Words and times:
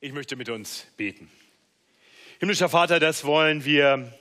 Ich 0.00 0.12
möchte 0.12 0.36
mit 0.36 0.48
uns 0.48 0.86
beten. 0.96 1.30
Himmlischer 2.38 2.68
Vater, 2.68 3.00
das 3.00 3.24
wollen 3.24 3.64
wir 3.64 4.12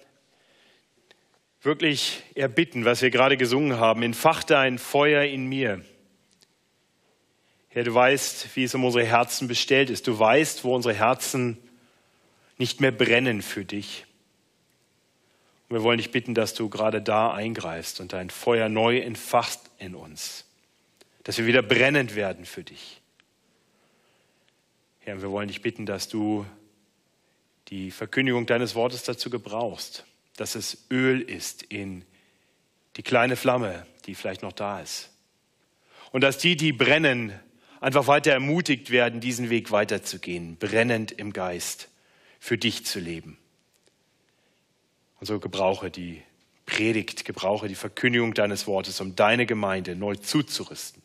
wirklich 1.62 2.22
erbitten, 2.36 2.86
was 2.86 3.02
wir 3.02 3.10
gerade 3.10 3.38
gesungen 3.38 3.80
haben. 3.80 4.04
Entfach 4.04 4.44
dein 4.44 4.78
Feuer 4.78 5.24
in 5.24 5.46
mir. 5.48 5.84
Herr, 7.70 7.84
du 7.84 7.94
weißt, 7.94 8.56
wie 8.56 8.64
es 8.64 8.76
um 8.76 8.86
unsere 8.86 9.06
Herzen 9.06 9.48
bestellt 9.48 9.90
ist. 9.90 10.08
Du 10.08 10.18
weißt, 10.18 10.64
wo 10.64 10.76
unsere 10.76 10.94
Herzen 10.94 11.58
nicht 12.58 12.82
mehr 12.82 12.92
brennen 12.92 13.42
für 13.42 13.66
dich. 13.66 14.06
Und 15.68 15.78
wir 15.78 15.84
wollen 15.84 15.98
dich 15.98 16.12
bitten, 16.12 16.36
dass 16.36 16.54
du 16.54 16.70
gerade 16.70 17.02
da 17.02 17.34
eingreifst 17.34 18.00
und 18.00 18.14
dein 18.14 18.30
Feuer 18.30 18.70
neu 18.70 19.00
entfachst 19.00 19.72
in 19.80 19.96
uns. 19.96 20.46
Dass 21.24 21.38
wir 21.38 21.46
wieder 21.46 21.62
brennend 21.62 22.16
werden 22.16 22.46
für 22.46 22.64
dich. 22.64 23.03
Herr, 25.06 25.22
wir 25.22 25.32
wollen 25.32 25.50
dich 25.50 25.62
bitten, 25.62 25.86
dass 25.86 26.08
du 26.08 26.46
die 27.68 27.92
Verkündigung 27.92 28.46
deines 28.46 28.74
Wortes 28.74 29.04
dazu 29.04 29.30
gebrauchst, 29.30 30.06
dass 30.38 30.56
es 30.56 30.86
Öl 30.90 31.20
ist 31.22 31.62
in 31.64 32.06
die 32.96 33.04
kleine 33.04 33.36
Flamme, 33.36 33.86
die 34.06 34.16
vielleicht 34.16 34.44
noch 34.44 34.54
da 34.54 34.80
ist. 34.80 35.10
Und 36.14 36.22
dass 36.22 36.38
die, 36.38 36.56
die 36.56 36.72
brennen, 36.72 37.38
einfach 37.82 38.08
weiter 38.08 38.32
ermutigt 38.32 38.92
werden, 38.92 39.20
diesen 39.20 39.50
Weg 39.50 39.72
weiterzugehen, 39.72 40.56
brennend 40.56 41.12
im 41.12 41.34
Geist, 41.34 41.90
für 42.40 42.58
dich 42.58 42.86
zu 42.86 43.00
leben. 43.02 43.38
Und 45.20 45.28
so 45.28 45.40
gebrauche 45.40 45.92
die 45.92 46.22
Predigt, 46.66 47.26
gebrauche 47.26 47.68
die 47.68 47.76
Verkündigung 47.76 48.34
deines 48.34 48.68
Wortes, 48.68 49.02
um 49.02 49.18
deine 49.18 49.46
Gemeinde 49.46 49.98
neu 49.98 50.16
zuzurüsten, 50.16 51.02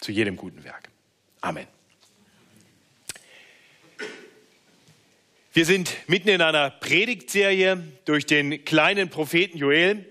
zu 0.00 0.10
jedem 0.10 0.34
guten 0.34 0.64
Werk. 0.64 0.88
Amen. 1.40 1.77
Wir 5.54 5.64
sind 5.64 5.96
mitten 6.08 6.28
in 6.28 6.42
einer 6.42 6.68
Predigtserie 6.68 7.82
durch 8.04 8.26
den 8.26 8.66
kleinen 8.66 9.08
Propheten 9.08 9.56
Joel. 9.56 10.04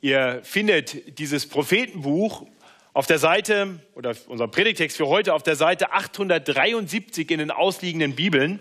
Ihr 0.00 0.40
findet 0.44 1.18
dieses 1.18 1.46
Prophetenbuch 1.46 2.46
auf 2.94 3.06
der 3.06 3.18
Seite 3.18 3.80
oder 3.94 4.16
unser 4.28 4.48
Predigtext 4.48 4.96
für 4.96 5.08
heute 5.08 5.34
auf 5.34 5.42
der 5.42 5.56
Seite 5.56 5.92
873 5.92 7.30
in 7.30 7.40
den 7.40 7.50
ausliegenden 7.50 8.14
Bibeln. 8.14 8.60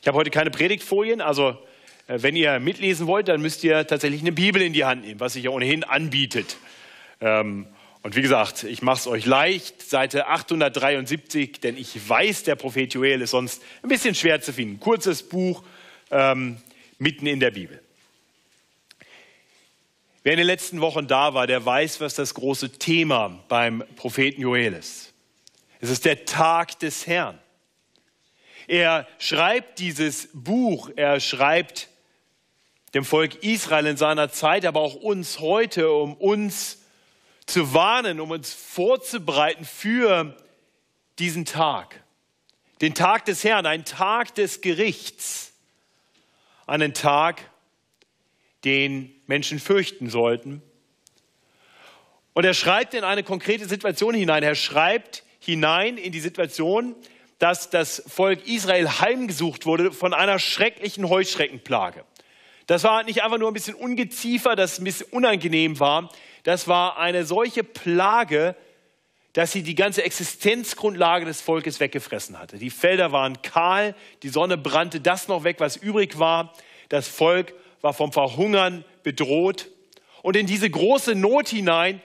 Ich 0.00 0.06
habe 0.06 0.16
heute 0.16 0.30
keine 0.30 0.52
Predigtfolien, 0.52 1.20
also 1.20 1.58
äh, 2.06 2.22
wenn 2.22 2.36
ihr 2.36 2.60
mitlesen 2.60 3.08
wollt, 3.08 3.26
dann 3.26 3.42
müsst 3.42 3.64
ihr 3.64 3.84
tatsächlich 3.84 4.20
eine 4.20 4.32
Bibel 4.32 4.62
in 4.62 4.72
die 4.72 4.84
Hand 4.84 5.04
nehmen, 5.04 5.18
was 5.18 5.32
sich 5.32 5.42
ja 5.42 5.50
ohnehin 5.50 5.82
anbietet. 5.82 6.56
Ähm, 7.20 7.66
und 8.02 8.14
wie 8.14 8.22
gesagt, 8.22 8.62
ich 8.62 8.82
mache 8.82 9.00
es 9.00 9.06
euch 9.06 9.26
leicht, 9.26 9.82
Seite 9.82 10.28
873, 10.28 11.60
denn 11.60 11.76
ich 11.76 12.08
weiß, 12.08 12.44
der 12.44 12.54
Prophet 12.54 12.94
Joel 12.94 13.22
ist 13.22 13.32
sonst 13.32 13.62
ein 13.82 13.88
bisschen 13.88 14.14
schwer 14.14 14.40
zu 14.40 14.52
finden. 14.52 14.78
Kurzes 14.78 15.22
Buch 15.22 15.64
ähm, 16.10 16.58
mitten 16.98 17.26
in 17.26 17.40
der 17.40 17.50
Bibel. 17.50 17.82
Wer 20.22 20.32
in 20.32 20.38
den 20.38 20.46
letzten 20.46 20.80
Wochen 20.80 21.06
da 21.06 21.34
war, 21.34 21.46
der 21.46 21.64
weiß, 21.64 22.00
was 22.00 22.14
das 22.14 22.34
große 22.34 22.78
Thema 22.78 23.42
beim 23.48 23.82
Propheten 23.96 24.42
Joel 24.42 24.74
ist. 24.74 25.12
Es 25.80 25.90
ist 25.90 26.04
der 26.04 26.24
Tag 26.24 26.78
des 26.80 27.06
Herrn. 27.06 27.38
Er 28.66 29.06
schreibt 29.18 29.78
dieses 29.78 30.28
Buch, 30.34 30.90
er 30.96 31.20
schreibt 31.20 31.88
dem 32.94 33.04
Volk 33.04 33.42
Israel 33.42 33.86
in 33.86 33.96
seiner 33.96 34.30
Zeit, 34.30 34.66
aber 34.66 34.80
auch 34.80 34.94
uns 34.94 35.40
heute, 35.40 35.90
um 35.90 36.14
uns 36.14 36.77
zu 37.48 37.74
warnen, 37.74 38.20
um 38.20 38.30
uns 38.30 38.52
vorzubereiten 38.52 39.64
für 39.64 40.36
diesen 41.18 41.44
Tag. 41.44 42.02
Den 42.80 42.94
Tag 42.94 43.24
des 43.24 43.42
Herrn, 43.42 43.66
einen 43.66 43.84
Tag 43.84 44.34
des 44.34 44.60
Gerichts. 44.60 45.52
Einen 46.66 46.94
Tag, 46.94 47.50
den 48.64 49.14
Menschen 49.26 49.58
fürchten 49.58 50.10
sollten. 50.10 50.62
Und 52.34 52.44
er 52.44 52.54
schreibt 52.54 52.94
in 52.94 53.02
eine 53.02 53.24
konkrete 53.24 53.66
Situation 53.66 54.14
hinein. 54.14 54.42
Er 54.42 54.54
schreibt 54.54 55.24
hinein 55.40 55.98
in 55.98 56.12
die 56.12 56.20
Situation, 56.20 56.94
dass 57.38 57.70
das 57.70 58.02
Volk 58.06 58.46
Israel 58.46 59.00
heimgesucht 59.00 59.66
wurde 59.66 59.92
von 59.92 60.12
einer 60.12 60.38
schrecklichen 60.38 61.08
Heuschreckenplage. 61.08 62.04
Das 62.68 62.84
war 62.84 63.02
nicht 63.02 63.24
einfach 63.24 63.38
nur 63.38 63.50
ein 63.50 63.54
bisschen 63.54 63.74
Ungeziefer, 63.74 64.54
das 64.54 64.78
ein 64.78 64.84
bisschen 64.84 65.08
unangenehm 65.10 65.80
war 65.80 66.08
das 66.48 66.66
war 66.66 66.98
eine 66.98 67.26
solche 67.26 67.62
Plage, 67.62 68.56
dass 69.34 69.52
sie 69.52 69.62
die 69.62 69.74
ganze 69.74 70.02
Existenzgrundlage 70.02 71.26
des 71.26 71.42
Volkes 71.42 71.78
weggefressen 71.78 72.38
hatte. 72.38 72.56
Die 72.56 72.70
Felder 72.70 73.12
waren 73.12 73.42
kahl, 73.42 73.94
die 74.22 74.30
Sonne 74.30 74.56
brannte 74.56 75.00
das 75.00 75.28
noch 75.28 75.44
weg, 75.44 75.56
was 75.58 75.76
übrig 75.76 76.18
war. 76.18 76.54
Das 76.88 77.06
Volk 77.06 77.52
war 77.82 77.92
vom 77.92 78.12
Verhungern 78.12 78.84
bedroht. 79.02 79.68
Und 80.22 80.36
in 80.36 80.46
diese 80.46 80.70
große 80.70 81.14
Not 81.14 81.50
hinein 81.50 82.00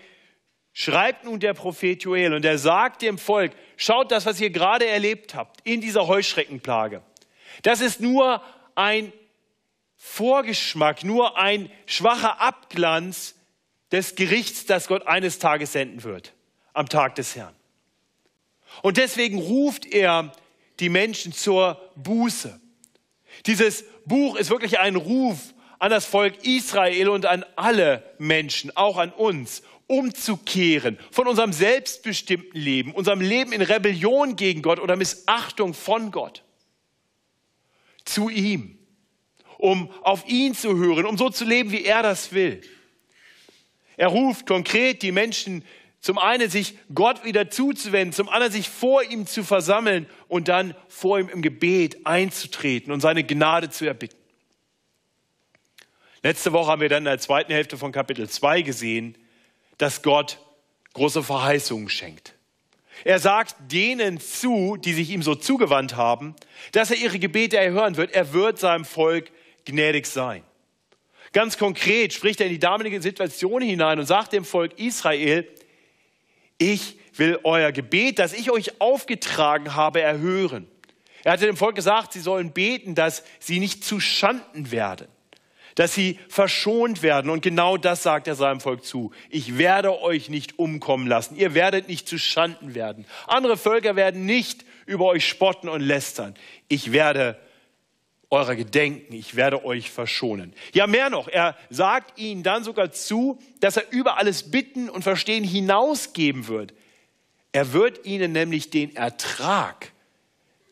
schreibt 0.74 1.24
nun 1.24 1.40
der 1.40 1.54
Prophet 1.54 2.04
Joel 2.04 2.34
und 2.34 2.44
er 2.44 2.58
sagt 2.58 3.02
dem 3.02 3.18
Volk, 3.18 3.54
schaut 3.78 4.12
das, 4.12 4.26
was 4.26 4.42
ihr 4.42 4.50
gerade 4.50 4.86
erlebt 4.86 5.36
habt 5.36 5.62
in 5.64 5.80
dieser 5.80 6.08
Heuschreckenplage. 6.08 7.02
Das 7.62 7.80
ist 7.80 8.02
nur 8.02 8.42
ein 8.76 9.14
Vorgeschmack, 10.06 11.06
nur 11.06 11.40
ein 11.40 11.72
schwacher 11.86 12.42
Abglanz 12.42 13.36
des 13.92 14.16
Gerichts, 14.16 14.66
das 14.66 14.88
Gott 14.88 15.08
eines 15.08 15.40
Tages 15.40 15.72
senden 15.72 16.04
wird, 16.04 16.34
am 16.74 16.90
Tag 16.90 17.16
des 17.16 17.38
Herrn. 17.38 17.56
Und 18.82 18.98
deswegen 18.98 19.40
ruft 19.40 19.86
er 19.86 20.34
die 20.82 20.90
Menschen 20.90 21.32
zur 21.32 21.80
Buße. 21.96 22.60
Dieses 23.46 23.86
Buch 24.06 24.36
ist 24.36 24.50
wirklich 24.50 24.78
ein 24.78 24.98
Ruf 24.98 25.40
an 25.80 25.90
das 25.90 26.06
Volk 26.06 26.46
Israel 26.46 27.08
und 27.10 27.26
an 27.26 27.46
alle 27.56 28.04
Menschen, 28.20 28.76
auch 28.76 28.98
an 28.98 29.12
uns, 29.12 29.64
umzukehren 29.88 31.00
von 31.12 31.28
unserem 31.28 31.54
selbstbestimmten 31.54 32.60
Leben, 32.60 32.94
unserem 32.94 33.22
Leben 33.22 33.54
in 33.54 33.62
Rebellion 33.62 34.36
gegen 34.36 34.62
Gott 34.62 34.80
oder 34.80 34.98
Missachtung 34.98 35.74
von 35.74 36.12
Gott 36.12 36.44
zu 38.04 38.30
ihm, 38.30 38.78
um 39.58 39.92
auf 40.02 40.28
ihn 40.28 40.54
zu 40.54 40.78
hören, 40.78 41.06
um 41.06 41.18
so 41.18 41.30
zu 41.30 41.46
leben, 41.46 41.72
wie 41.72 41.86
er 41.86 42.04
das 42.04 42.34
will. 42.34 42.62
Er 43.98 44.08
ruft 44.08 44.46
konkret 44.46 45.02
die 45.02 45.12
Menschen 45.12 45.64
zum 46.04 46.18
einen 46.18 46.50
sich 46.50 46.78
Gott 46.94 47.24
wieder 47.24 47.50
zuzuwenden, 47.50 48.12
zum 48.12 48.28
anderen 48.28 48.52
sich 48.52 48.68
vor 48.68 49.04
ihm 49.04 49.26
zu 49.26 49.42
versammeln 49.42 50.06
und 50.28 50.50
dann 50.50 50.76
vor 50.90 51.18
ihm 51.18 51.30
im 51.30 51.42
Gebet 51.42 52.06
einzutreten 52.06 52.92
und 52.92 53.00
seine 53.00 53.24
Gnade 53.24 53.70
zu 53.70 53.86
erbitten. 53.86 54.18
Letzte 56.22 56.52
Woche 56.52 56.72
haben 56.72 56.82
wir 56.82 56.90
dann 56.90 57.04
in 57.04 57.06
der 57.06 57.20
zweiten 57.20 57.54
Hälfte 57.54 57.78
von 57.78 57.94
Kapitel 57.94 58.30
2 58.30 58.64
gesehen, 58.64 59.18
dass 59.78 60.02
Gott 60.02 60.40
große 60.92 61.24
Verheißungen 61.24 61.88
schenkt. 61.88 62.36
Er 63.06 63.20
sagt 63.20 63.56
denen 63.72 64.20
zu, 64.20 64.76
die 64.76 64.94
sich 64.94 65.10
ihm 65.10 65.24
so 65.24 65.36
zugewandt 65.36 65.96
haben, 65.96 66.36
dass 66.74 66.92
er 66.92 66.98
ihre 66.98 67.20
Gebete 67.20 67.58
erhören 67.58 67.96
wird. 67.96 68.12
Er 68.12 68.34
wird 68.34 68.60
seinem 68.60 68.84
Volk 68.84 69.32
gnädig 69.66 70.06
sein. 70.06 70.44
Ganz 71.34 71.58
konkret 71.58 72.14
spricht 72.14 72.40
er 72.40 72.46
in 72.46 72.54
die 72.54 72.60
damalige 72.60 73.02
Situation 73.02 73.62
hinein 73.62 74.00
und 74.00 74.06
sagt 74.06 74.34
dem 74.34 74.46
Volk 74.46 74.78
Israel, 74.80 75.48
ich 76.60 76.98
will 77.16 77.40
euer 77.44 77.72
Gebet, 77.72 78.20
das 78.20 78.34
ich 78.34 78.52
euch 78.52 78.80
aufgetragen 78.80 79.76
habe, 79.76 80.02
erhören. 80.02 80.68
Er 81.24 81.34
hatte 81.34 81.46
dem 81.46 81.58
Volk 81.58 81.76
gesagt, 81.76 82.14
sie 82.14 82.20
sollen 82.20 82.52
beten, 82.52 82.96
dass 82.96 83.24
sie 83.40 83.60
nicht 83.60 83.84
zu 83.84 84.00
Schanden 84.00 84.72
werden, 84.72 85.08
dass 85.76 85.94
sie 85.96 86.20
verschont 86.28 87.02
werden. 87.02 87.32
Und 87.32 87.42
genau 87.42 87.78
das 87.78 88.04
sagt 88.04 88.28
er 88.28 88.36
seinem 88.36 88.60
Volk 88.60 88.84
zu. 88.84 89.12
Ich 89.30 89.58
werde 89.58 90.02
euch 90.02 90.30
nicht 90.30 90.60
umkommen 90.60 91.08
lassen. 91.08 91.36
Ihr 91.36 91.54
werdet 91.54 91.88
nicht 91.88 92.08
zu 92.08 92.18
Schanden 92.18 92.76
werden. 92.76 93.06
Andere 93.26 93.58
Völker 93.58 93.96
werden 93.96 94.26
nicht 94.26 94.66
über 94.86 95.06
euch 95.06 95.28
spotten 95.28 95.70
und 95.70 95.82
lästern. 95.82 96.36
Ich 96.68 96.92
werde 96.92 97.40
eurer 98.34 98.56
gedenken, 98.56 99.14
ich 99.14 99.36
werde 99.36 99.64
euch 99.64 99.92
verschonen. 99.92 100.54
Ja, 100.74 100.88
mehr 100.88 101.10
noch, 101.10 101.28
er 101.28 101.56
sagt 101.70 102.20
ihnen 102.20 102.44
dann 102.44 102.64
sogar 102.64 102.92
zu, 102.92 103.40
dass 103.60 103.78
er 103.78 103.90
über 103.92 104.18
alles 104.18 104.52
Bitten 104.52 104.90
und 104.90 105.04
Verstehen 105.04 105.44
hinausgeben 105.44 106.48
wird. 106.48 106.74
Er 107.52 107.72
wird 107.74 108.06
ihnen 108.06 108.32
nämlich 108.32 108.72
den 108.72 108.96
Ertrag 108.96 109.92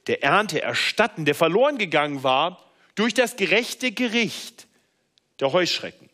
der 0.07 0.23
Ernte 0.23 0.61
erstatten, 0.61 1.25
der 1.25 1.35
verloren 1.35 1.77
gegangen 1.77 2.23
war 2.23 2.65
durch 2.95 3.13
das 3.13 3.35
gerechte 3.35 3.91
Gericht 3.91 4.67
der 5.39 5.53
Heuschrecken. 5.53 6.09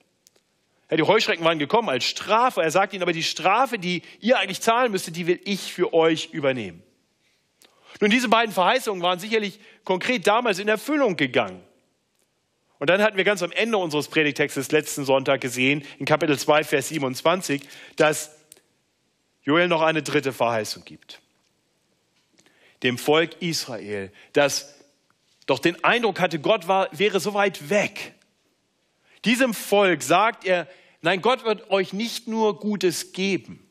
Ja, 0.91 0.97
die 0.97 1.03
Heuschrecken 1.03 1.45
waren 1.45 1.59
gekommen 1.59 1.89
als 1.89 2.03
Strafe. 2.03 2.61
Er 2.61 2.71
sagt 2.71 2.93
ihnen 2.93 3.03
aber, 3.03 3.13
die 3.13 3.23
Strafe, 3.23 3.79
die 3.79 4.01
ihr 4.19 4.37
eigentlich 4.37 4.61
zahlen 4.61 4.91
müsstet, 4.91 5.15
die 5.15 5.27
will 5.27 5.39
ich 5.45 5.73
für 5.73 5.93
euch 5.93 6.29
übernehmen. 6.33 6.83
Nun, 7.99 8.09
diese 8.09 8.29
beiden 8.29 8.53
Verheißungen 8.53 9.01
waren 9.01 9.19
sicherlich 9.19 9.59
konkret 9.83 10.27
damals 10.27 10.59
in 10.59 10.67
Erfüllung 10.67 11.17
gegangen. 11.17 11.63
Und 12.79 12.89
dann 12.89 13.01
hatten 13.01 13.17
wir 13.17 13.23
ganz 13.23 13.41
am 13.41 13.51
Ende 13.51 13.77
unseres 13.77 14.07
Predigtextes 14.07 14.71
letzten 14.71 15.03
Sonntag 15.03 15.41
gesehen, 15.41 15.83
in 15.97 16.05
Kapitel 16.05 16.37
2, 16.37 16.63
Vers 16.63 16.89
27, 16.89 17.61
dass 17.95 18.35
Joel 19.43 19.67
noch 19.67 19.81
eine 19.81 20.03
dritte 20.03 20.33
Verheißung 20.33 20.85
gibt. 20.85 21.21
Dem 22.83 22.97
Volk 22.97 23.41
Israel, 23.41 24.11
das 24.33 24.75
doch 25.47 25.59
den 25.59 25.83
Eindruck 25.83 26.19
hatte, 26.19 26.37
Gott 26.39 26.67
war, 26.67 26.89
wäre 26.91 27.19
so 27.19 27.33
weit 27.33 27.69
weg. 27.69 28.13
Diesem 29.25 29.53
Volk 29.53 30.03
sagt 30.03 30.45
er, 30.45 30.67
nein, 31.01 31.21
Gott 31.21 31.45
wird 31.45 31.71
euch 31.71 31.93
nicht 31.93 32.27
nur 32.27 32.59
Gutes 32.59 33.13
geben, 33.13 33.67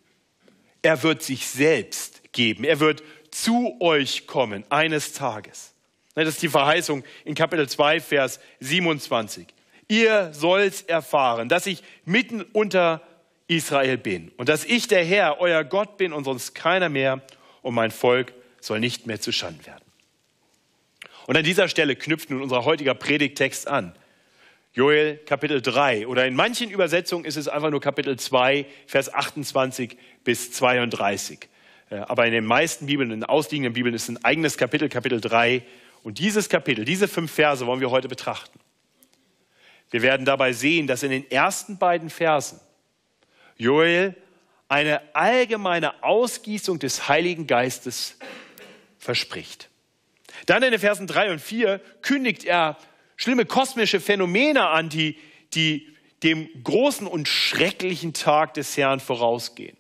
er 0.82 1.02
wird 1.02 1.23
sich 1.23 1.46
selbst 1.46 2.32
geben, 2.32 2.64
er 2.64 2.81
wird 2.81 3.02
zu 3.42 3.76
euch 3.80 4.26
kommen 4.26 4.64
eines 4.70 5.12
Tages. 5.12 5.74
Das 6.14 6.26
ist 6.26 6.40
die 6.40 6.48
Verheißung 6.48 7.04
in 7.26 7.34
Kapitel 7.34 7.68
2, 7.68 8.00
Vers 8.00 8.40
27. 8.60 9.46
Ihr 9.88 10.32
sollt 10.32 10.88
erfahren, 10.88 11.50
dass 11.50 11.66
ich 11.66 11.82
mitten 12.06 12.40
unter 12.40 13.02
Israel 13.46 13.98
bin 13.98 14.32
und 14.38 14.48
dass 14.48 14.64
ich 14.64 14.88
der 14.88 15.04
Herr, 15.04 15.38
euer 15.38 15.64
Gott 15.64 15.98
bin 15.98 16.14
und 16.14 16.24
sonst 16.24 16.54
keiner 16.54 16.88
mehr 16.88 17.20
und 17.60 17.74
mein 17.74 17.90
Volk 17.90 18.32
soll 18.60 18.80
nicht 18.80 19.06
mehr 19.06 19.20
zu 19.20 19.32
Schanden 19.32 19.66
werden. 19.66 19.84
Und 21.26 21.36
an 21.36 21.44
dieser 21.44 21.68
Stelle 21.68 21.94
knüpft 21.94 22.30
nun 22.30 22.40
unser 22.40 22.64
heutiger 22.64 22.94
Predigtext 22.94 23.68
an. 23.68 23.94
Joel 24.72 25.18
Kapitel 25.18 25.60
3 25.60 26.06
oder 26.06 26.26
in 26.26 26.34
manchen 26.34 26.70
Übersetzungen 26.70 27.26
ist 27.26 27.36
es 27.36 27.48
einfach 27.48 27.70
nur 27.70 27.82
Kapitel 27.82 28.18
2, 28.18 28.64
Vers 28.86 29.12
28 29.12 29.98
bis 30.24 30.52
32. 30.52 31.48
Äh, 31.90 31.96
aber 31.96 32.26
in 32.26 32.32
den 32.32 32.44
meisten 32.44 32.86
Bibeln, 32.86 33.10
in 33.10 33.20
den 33.20 33.28
ausliegenden 33.28 33.72
Bibeln 33.72 33.94
ist 33.94 34.08
ein 34.08 34.22
eigenes 34.24 34.56
Kapitel, 34.56 34.88
Kapitel 34.88 35.20
3. 35.20 35.62
Und 36.02 36.18
dieses 36.18 36.48
Kapitel, 36.48 36.84
diese 36.84 37.08
fünf 37.08 37.32
Verse 37.32 37.66
wollen 37.66 37.80
wir 37.80 37.90
heute 37.90 38.08
betrachten. 38.08 38.60
Wir 39.90 40.02
werden 40.02 40.26
dabei 40.26 40.52
sehen, 40.52 40.86
dass 40.86 41.02
in 41.02 41.10
den 41.10 41.30
ersten 41.30 41.78
beiden 41.78 42.10
Versen 42.10 42.60
Joel 43.56 44.14
eine 44.68 45.00
allgemeine 45.14 46.02
Ausgießung 46.02 46.78
des 46.78 47.08
Heiligen 47.08 47.46
Geistes 47.46 48.18
verspricht. 48.98 49.68
Dann 50.46 50.62
in 50.62 50.72
den 50.72 50.80
Versen 50.80 51.06
3 51.06 51.32
und 51.32 51.40
4 51.40 51.80
kündigt 52.02 52.44
er 52.44 52.76
schlimme 53.16 53.46
kosmische 53.46 54.00
Phänomene 54.00 54.66
an, 54.66 54.88
die, 54.88 55.18
die 55.54 55.94
dem 56.22 56.48
großen 56.62 57.06
und 57.06 57.28
schrecklichen 57.28 58.12
Tag 58.12 58.54
des 58.54 58.76
Herrn 58.76 59.00
vorausgehen. 59.00 59.76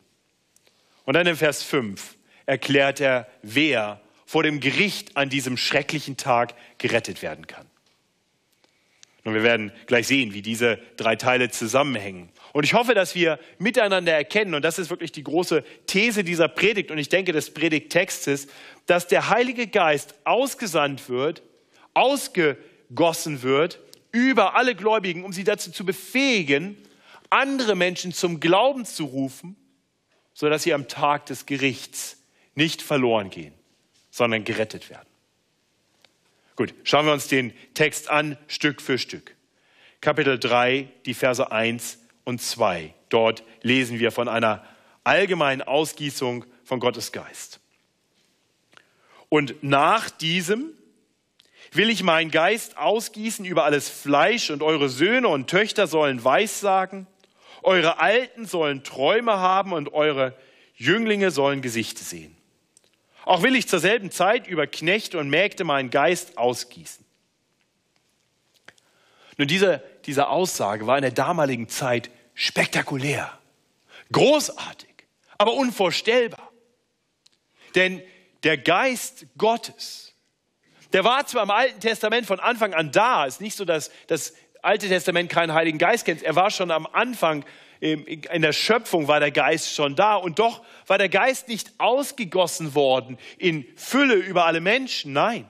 Und 1.06 1.14
dann 1.14 1.26
in 1.26 1.36
Vers 1.36 1.62
5 1.62 2.16
erklärt 2.44 3.00
er, 3.00 3.26
wer 3.42 4.00
vor 4.26 4.42
dem 4.42 4.60
Gericht 4.60 5.16
an 5.16 5.30
diesem 5.30 5.56
schrecklichen 5.56 6.16
Tag 6.16 6.54
gerettet 6.78 7.22
werden 7.22 7.46
kann. 7.46 7.66
Und 9.24 9.34
wir 9.34 9.42
werden 9.42 9.72
gleich 9.86 10.06
sehen, 10.06 10.34
wie 10.34 10.42
diese 10.42 10.78
drei 10.96 11.16
Teile 11.16 11.50
zusammenhängen. 11.50 12.28
Und 12.52 12.64
ich 12.64 12.74
hoffe, 12.74 12.94
dass 12.94 13.14
wir 13.14 13.40
miteinander 13.58 14.12
erkennen, 14.12 14.54
und 14.54 14.64
das 14.64 14.78
ist 14.78 14.90
wirklich 14.90 15.10
die 15.10 15.24
große 15.24 15.64
These 15.86 16.22
dieser 16.22 16.48
Predigt 16.48 16.90
und 16.90 16.98
ich 16.98 17.08
denke 17.08 17.32
des 17.32 17.52
Predigttextes, 17.52 18.46
dass 18.86 19.08
der 19.08 19.28
Heilige 19.28 19.66
Geist 19.66 20.14
ausgesandt 20.24 21.08
wird, 21.08 21.42
ausgegossen 21.94 23.42
wird 23.42 23.80
über 24.12 24.54
alle 24.54 24.74
Gläubigen, 24.74 25.24
um 25.24 25.32
sie 25.32 25.44
dazu 25.44 25.72
zu 25.72 25.84
befähigen, 25.84 26.76
andere 27.28 27.74
Menschen 27.74 28.12
zum 28.12 28.38
Glauben 28.38 28.84
zu 28.84 29.06
rufen, 29.06 29.56
sodass 30.36 30.64
sie 30.64 30.74
am 30.74 30.86
Tag 30.86 31.24
des 31.24 31.46
Gerichts 31.46 32.18
nicht 32.54 32.82
verloren 32.82 33.30
gehen, 33.30 33.54
sondern 34.10 34.44
gerettet 34.44 34.90
werden. 34.90 35.08
Gut, 36.56 36.74
schauen 36.84 37.06
wir 37.06 37.14
uns 37.14 37.26
den 37.26 37.54
Text 37.72 38.10
an, 38.10 38.36
Stück 38.46 38.82
für 38.82 38.98
Stück. 38.98 39.34
Kapitel 40.02 40.38
3, 40.38 40.88
die 41.06 41.14
Verse 41.14 41.50
1 41.50 41.98
und 42.24 42.42
2. 42.42 42.92
Dort 43.08 43.44
lesen 43.62 43.98
wir 43.98 44.12
von 44.12 44.28
einer 44.28 44.62
allgemeinen 45.04 45.62
Ausgießung 45.62 46.44
von 46.64 46.80
Gottes 46.80 47.12
Geist. 47.12 47.60
Und 49.30 49.62
nach 49.62 50.10
diesem 50.10 50.68
will 51.72 51.88
ich 51.88 52.02
meinen 52.02 52.30
Geist 52.30 52.76
ausgießen 52.76 53.46
über 53.46 53.64
alles 53.64 53.88
Fleisch 53.88 54.50
und 54.50 54.62
eure 54.62 54.90
Söhne 54.90 55.28
und 55.28 55.48
Töchter 55.48 55.86
sollen 55.86 56.22
Weissagen, 56.22 57.06
eure 57.66 57.98
Alten 57.98 58.46
sollen 58.46 58.84
Träume 58.84 59.38
haben 59.38 59.72
und 59.72 59.92
eure 59.92 60.34
Jünglinge 60.76 61.32
sollen 61.32 61.62
Gesichter 61.62 62.04
sehen. 62.04 62.36
Auch 63.24 63.42
will 63.42 63.56
ich 63.56 63.66
zur 63.68 63.80
selben 63.80 64.12
Zeit 64.12 64.46
über 64.46 64.68
Knechte 64.68 65.18
und 65.18 65.28
Mägde 65.28 65.64
meinen 65.64 65.90
Geist 65.90 66.38
ausgießen. 66.38 67.04
Nun, 69.36 69.48
diese, 69.48 69.82
diese 70.04 70.28
Aussage 70.28 70.86
war 70.86 70.96
in 70.96 71.02
der 71.02 71.10
damaligen 71.10 71.68
Zeit 71.68 72.10
spektakulär, 72.34 73.36
großartig, 74.12 74.94
aber 75.36 75.54
unvorstellbar. 75.54 76.52
Denn 77.74 78.00
der 78.44 78.58
Geist 78.58 79.26
Gottes, 79.36 80.14
der 80.92 81.02
war 81.02 81.26
zwar 81.26 81.42
im 81.42 81.50
Alten 81.50 81.80
Testament 81.80 82.26
von 82.26 82.38
Anfang 82.38 82.74
an 82.74 82.92
da, 82.92 83.26
ist 83.26 83.40
nicht 83.40 83.56
so, 83.56 83.64
dass 83.64 83.90
das 84.06 84.34
Alte 84.66 84.88
Testament 84.88 85.30
keinen 85.30 85.54
Heiligen 85.54 85.78
Geist 85.78 86.04
kennt, 86.04 86.24
er 86.24 86.34
war 86.34 86.50
schon 86.50 86.72
am 86.72 86.86
Anfang 86.86 87.44
in 87.78 88.42
der 88.42 88.52
Schöpfung 88.52 89.06
war 89.06 89.20
der 89.20 89.30
Geist 89.30 89.72
schon 89.72 89.94
da 89.94 90.16
und 90.16 90.38
doch 90.38 90.64
war 90.86 90.98
der 90.98 91.08
Geist 91.08 91.46
nicht 91.46 91.72
ausgegossen 91.78 92.74
worden 92.74 93.18
in 93.38 93.64
Fülle 93.76 94.14
über 94.14 94.46
alle 94.46 94.60
Menschen. 94.60 95.12
Nein. 95.12 95.48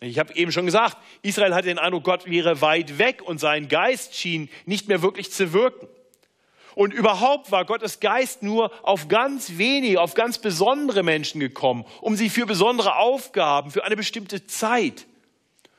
Ich 0.00 0.18
habe 0.18 0.34
eben 0.34 0.50
schon 0.50 0.66
gesagt, 0.66 0.98
Israel 1.22 1.54
hatte 1.54 1.68
den 1.68 1.78
Eindruck, 1.78 2.04
Gott 2.04 2.26
wäre 2.26 2.60
weit 2.60 2.98
weg 2.98 3.22
und 3.22 3.38
sein 3.38 3.68
Geist 3.68 4.16
schien 4.16 4.50
nicht 4.66 4.88
mehr 4.88 5.00
wirklich 5.00 5.30
zu 5.30 5.52
wirken. 5.54 5.86
Und 6.74 6.92
überhaupt 6.92 7.52
war 7.52 7.64
Gottes 7.64 8.00
Geist 8.00 8.42
nur 8.42 8.70
auf 8.86 9.08
ganz 9.08 9.56
wenige, 9.56 10.00
auf 10.00 10.14
ganz 10.14 10.38
besondere 10.38 11.02
Menschen 11.02 11.40
gekommen, 11.40 11.86
um 12.00 12.16
sie 12.16 12.28
für 12.28 12.44
besondere 12.44 12.96
Aufgaben, 12.96 13.70
für 13.70 13.84
eine 13.84 13.96
bestimmte 13.96 14.46
Zeit 14.46 15.06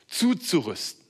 zuzurüsten. 0.08 1.03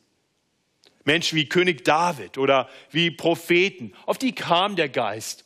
Menschen 1.05 1.37
wie 1.37 1.49
König 1.49 1.85
David 1.85 2.39
oder 2.39 2.69
wie 2.91 3.11
Propheten, 3.11 3.93
auf 4.07 4.19
die 4.19 4.35
kam 4.35 4.77
der 4.77 4.89
Geist 4.89 5.45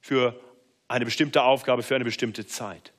für 0.00 0.40
eine 0.88 1.04
bestimmte 1.04 1.42
Aufgabe, 1.42 1.82
für 1.82 1.94
eine 1.94 2.04
bestimmte 2.04 2.46
Zeit. 2.46 2.92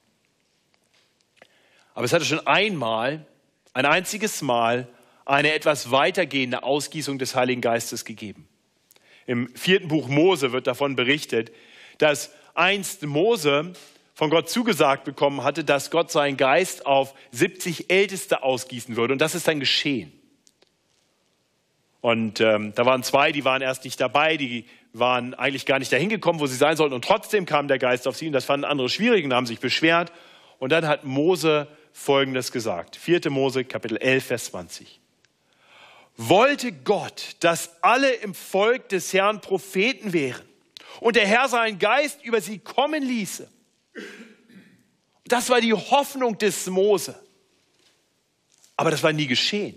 Aber 1.94 2.06
es 2.06 2.13
hatte 2.13 2.25
schon 2.25 2.46
einmal, 2.46 3.25
ein 3.74 3.86
einziges 3.86 4.42
Mal, 4.42 4.88
eine 5.25 5.54
etwas 5.54 5.92
weitergehende 5.92 6.63
Ausgießung 6.63 7.18
des 7.18 7.36
Heiligen 7.36 7.62
Geistes 7.62 8.06
gegeben. 8.06 8.48
Im 9.25 9.50
vierten 9.56 9.88
Buch 9.88 10.07
Mose 10.07 10.52
wird 10.52 10.68
davon 10.68 10.96
berichtet, 10.96 11.52
dass 11.98 12.31
einst 12.54 13.04
Mose 13.04 13.74
von 14.13 14.30
Gott 14.30 14.50
zugesagt 14.50 15.04
bekommen 15.04 15.44
hatte, 15.44 15.63
dass 15.63 15.92
Gott 15.92 16.12
seinen 16.12 16.38
Geist 16.38 16.86
auf 16.86 17.13
70 17.31 17.90
Älteste 17.90 18.44
ausgießen 18.44 18.95
würde. 18.95 19.14
Und 19.14 19.19
das 19.19 19.35
ist 19.35 19.47
dann 19.47 19.59
geschehen. 19.59 20.14
Und 22.06 22.40
ähm, 22.40 22.71
da 22.76 22.85
waren 22.85 23.02
zwei, 23.02 23.31
die 23.31 23.45
waren 23.45 23.64
erst 23.64 23.83
nicht 23.83 24.00
dabei, 24.00 24.38
die 24.38 24.66
waren 24.94 25.33
eigentlich 25.33 25.66
gar 25.66 25.80
nicht 25.80 25.92
dahin 25.92 26.07
gekommen, 26.07 26.40
wo 26.40 26.45
sie 26.45 26.56
sein 26.56 26.78
sollten. 26.78 26.94
Und 26.94 27.04
trotzdem 27.04 27.47
kam 27.47 27.68
der 27.68 27.80
Geist 27.80 28.07
auf 28.07 28.16
sie 28.16 28.28
und 28.28 28.33
das 28.33 28.45
fanden 28.45 28.64
andere 28.64 28.90
schwierig 28.90 29.26
und 29.26 29.33
haben 29.33 29.47
sich 29.47 29.59
beschwert. 29.59 30.12
Und 30.59 30.71
dann 30.71 30.88
hat 30.88 31.04
Mose 31.04 31.68
Folgendes 31.94 32.52
gesagt. 32.52 32.95
4. 32.95 33.31
Mose, 33.31 33.66
Kapitel 33.66 33.97
11, 33.97 34.24
Vers 34.24 34.45
20. 34.45 35.00
Wollte 36.16 36.74
Gott, 36.74 37.38
dass 37.40 37.81
alle 37.81 38.12
im 38.12 38.35
Volk 38.35 38.88
des 38.90 39.12
Herrn 39.12 39.42
Propheten 39.42 40.14
wären 40.14 40.45
und 41.00 41.16
der 41.16 41.26
Herr 41.26 41.50
seinen 41.50 41.80
Geist 41.80 42.24
über 42.24 42.40
sie 42.40 42.59
kommen 42.59 43.02
ließe. 43.02 43.50
Das 45.26 45.50
war 45.50 45.59
die 45.59 45.74
Hoffnung 45.74 46.38
des 46.38 46.68
Mose. 46.68 47.19
Aber 48.78 48.92
das 48.92 49.02
war 49.02 49.12
nie 49.12 49.26
geschehen. 49.26 49.76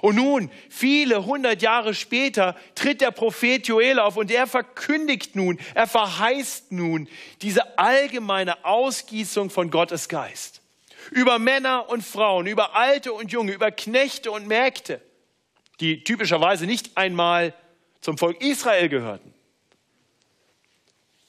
Und 0.00 0.16
nun, 0.16 0.50
viele 0.70 1.26
hundert 1.26 1.62
Jahre 1.62 1.94
später, 1.94 2.56
tritt 2.74 3.00
der 3.00 3.10
Prophet 3.10 3.66
Joel 3.66 3.98
auf 3.98 4.16
und 4.16 4.30
er 4.30 4.46
verkündigt 4.46 5.36
nun, 5.36 5.58
er 5.74 5.86
verheißt 5.86 6.72
nun 6.72 7.08
diese 7.42 7.78
allgemeine 7.78 8.64
Ausgießung 8.64 9.50
von 9.50 9.70
Gottes 9.70 10.08
Geist. 10.08 10.62
Über 11.10 11.38
Männer 11.38 11.88
und 11.88 12.02
Frauen, 12.02 12.46
über 12.46 12.74
Alte 12.74 13.12
und 13.12 13.32
Junge, 13.32 13.52
über 13.52 13.70
Knechte 13.70 14.30
und 14.30 14.46
Mägde, 14.46 15.02
die 15.80 16.02
typischerweise 16.04 16.66
nicht 16.66 16.96
einmal 16.96 17.54
zum 18.00 18.16
Volk 18.16 18.40
Israel 18.40 18.88
gehörten, 18.88 19.34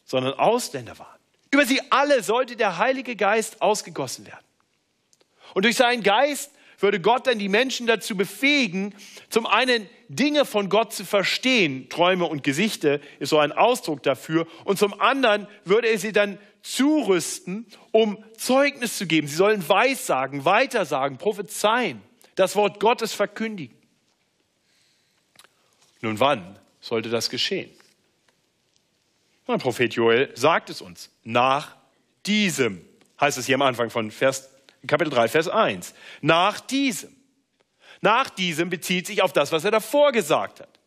sondern 0.06 0.34
Ausländer 0.34 0.98
waren. 0.98 1.20
Über 1.51 1.66
sie 1.66 1.82
alle 1.92 2.24
sollte 2.24 2.56
der 2.56 2.78
Heilige 2.78 3.18
Geist 3.18 3.62
ausgegossen 3.62 4.25
werden. 4.25 4.46
Und 5.54 5.66
durch 5.66 5.75
seinen 5.75 6.04
Geist 6.04 6.51
würde 6.82 7.00
Gott 7.00 7.28
dann 7.28 7.40
die 7.40 7.50
Menschen 7.50 7.88
dazu 7.88 8.16
befähigen, 8.16 8.94
zum 9.30 9.46
einen 9.46 9.90
Dinge 10.10 10.46
von 10.46 10.70
Gott 10.70 10.94
zu 10.94 11.06
verstehen, 11.06 11.90
Träume 11.90 12.26
und 12.26 12.44
Gesichter 12.44 13.00
ist 13.20 13.30
so 13.30 13.40
ein 13.40 13.52
Ausdruck 13.52 14.04
dafür, 14.04 14.48
und 14.66 14.78
zum 14.78 15.00
anderen 15.00 15.48
würde 15.66 15.88
er 15.88 15.98
sie 15.98 16.12
dann 16.12 16.38
zurüsten, 16.62 17.66
um 17.92 18.24
Zeugnis 18.38 18.98
zu 18.98 19.08
geben. 19.08 19.28
Sie 19.28 19.36
sollen 19.36 19.68
Weissagen, 19.68 20.46
Weitersagen, 20.46 21.18
prophezeien, 21.18 22.02
das 22.36 22.56
Wort 22.56 22.80
Gottes 22.80 23.14
verkündigen. 23.14 23.76
Nun 26.02 26.20
wann 26.20 26.60
sollte 26.80 27.10
das 27.10 27.30
geschehen? 27.30 27.70
Der 29.48 29.58
Prophet 29.58 29.94
Joel 29.94 30.32
sagt 30.36 30.70
es 30.70 30.82
uns. 30.82 31.10
Nach 31.24 31.76
diesem, 32.26 32.86
heißt 33.20 33.38
es 33.38 33.46
hier 33.46 33.56
am 33.56 33.62
Anfang 33.62 33.90
von 33.90 34.12
Vers 34.12 34.50
Kapitel 34.88 35.12
3, 35.12 35.28
Vers 35.28 35.48
1. 35.48 35.94
Nach 36.22 36.60
diesem. 36.60 37.16
Nach 38.02 38.30
diesem 38.30 38.70
bezieht 38.70 39.08
sich 39.08 39.22
auf 39.22 39.32
das, 39.32 39.52
was 39.52 39.64
er 39.64 39.72
davor 39.72 40.12
gesagt 40.12 40.60
hat. 40.60 40.80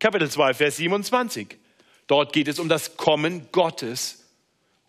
Kapitel 0.00 0.30
2, 0.30 0.54
Vers 0.54 0.76
27. 0.76 1.56
Dort 2.06 2.32
geht 2.32 2.48
es 2.48 2.58
um 2.58 2.68
das 2.68 2.96
Kommen 2.96 3.50
Gottes 3.52 4.24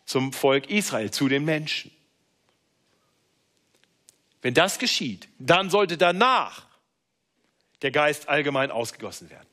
zum 0.06 0.34
Volk 0.34 0.70
Israel, 0.70 1.12
zu 1.12 1.27
den 1.27 1.46
Menschen. 1.46 1.91
Wenn 4.41 4.53
das 4.53 4.79
geschieht, 4.79 5.27
dann 5.38 5.70
sollte 5.70 5.98
danach 5.98 6.65
der 7.82 7.91
Geist 7.91 8.29
allgemein 8.29 8.72
ausgegossen 8.72 9.29
werden. 9.29 9.48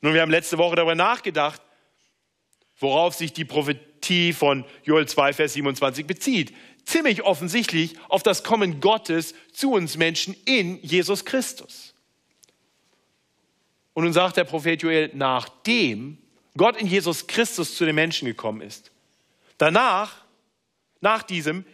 Nun, 0.00 0.14
wir 0.14 0.22
haben 0.22 0.30
letzte 0.30 0.58
Woche 0.58 0.76
darüber 0.76 0.94
nachgedacht, 0.94 1.60
worauf 2.78 3.14
sich 3.14 3.32
die 3.32 3.44
Prophetie 3.44 4.32
von 4.32 4.64
Joel 4.84 5.08
2, 5.08 5.32
Vers 5.32 5.54
27 5.54 6.06
bezieht. 6.06 6.54
Ziemlich 6.88 7.22
offensichtlich 7.22 7.96
auf 8.08 8.22
das 8.22 8.42
Kommen 8.42 8.80
Gottes 8.80 9.34
zu 9.52 9.72
uns 9.72 9.98
Menschen 9.98 10.34
in 10.46 10.82
Jesus 10.82 11.26
Christus. 11.26 11.92
Und 13.92 14.04
nun 14.04 14.14
sagt 14.14 14.38
der 14.38 14.44
Prophet 14.44 14.80
Joel, 14.82 15.10
nachdem 15.12 16.16
Gott 16.56 16.78
in 16.78 16.86
Jesus 16.86 17.26
Christus 17.26 17.74
zu 17.76 17.84
den 17.84 17.94
Menschen 17.94 18.24
gekommen 18.24 18.62
ist, 18.62 18.90
danach, 19.58 20.24
nach 21.02 21.22
diesem, 21.22 21.66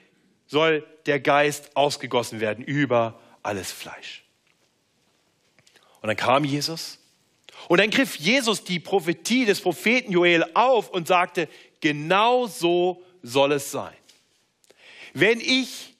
soll 0.48 0.84
der 1.06 1.20
Geist 1.20 1.76
ausgegossen 1.76 2.40
werden 2.40 2.64
über 2.64 3.20
alles 3.44 3.70
Fleisch. 3.70 4.24
Und 6.00 6.08
dann 6.08 6.16
kam 6.16 6.44
Jesus 6.44 6.98
und 7.68 7.78
dann 7.78 7.90
griff 7.90 8.16
Jesus 8.16 8.64
die 8.64 8.80
Prophetie 8.80 9.44
des 9.44 9.60
Propheten 9.60 10.10
Joel 10.10 10.44
auf 10.54 10.90
und 10.90 11.06
sagte, 11.06 11.48
genau 11.80 12.48
so 12.48 13.00
soll 13.22 13.52
es 13.52 13.70
sein. 13.70 13.94
Wenn 15.14 15.40
ich 15.40 15.94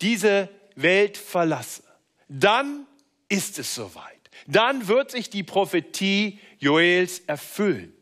diese 0.00 0.48
Welt 0.74 1.16
verlasse, 1.16 1.82
dann 2.28 2.86
ist 3.28 3.58
es 3.58 3.74
soweit. 3.74 4.14
Dann 4.46 4.88
wird 4.88 5.10
sich 5.10 5.30
die 5.30 5.42
Prophetie 5.42 6.40
Joels 6.58 7.20
erfüllen. 7.20 7.92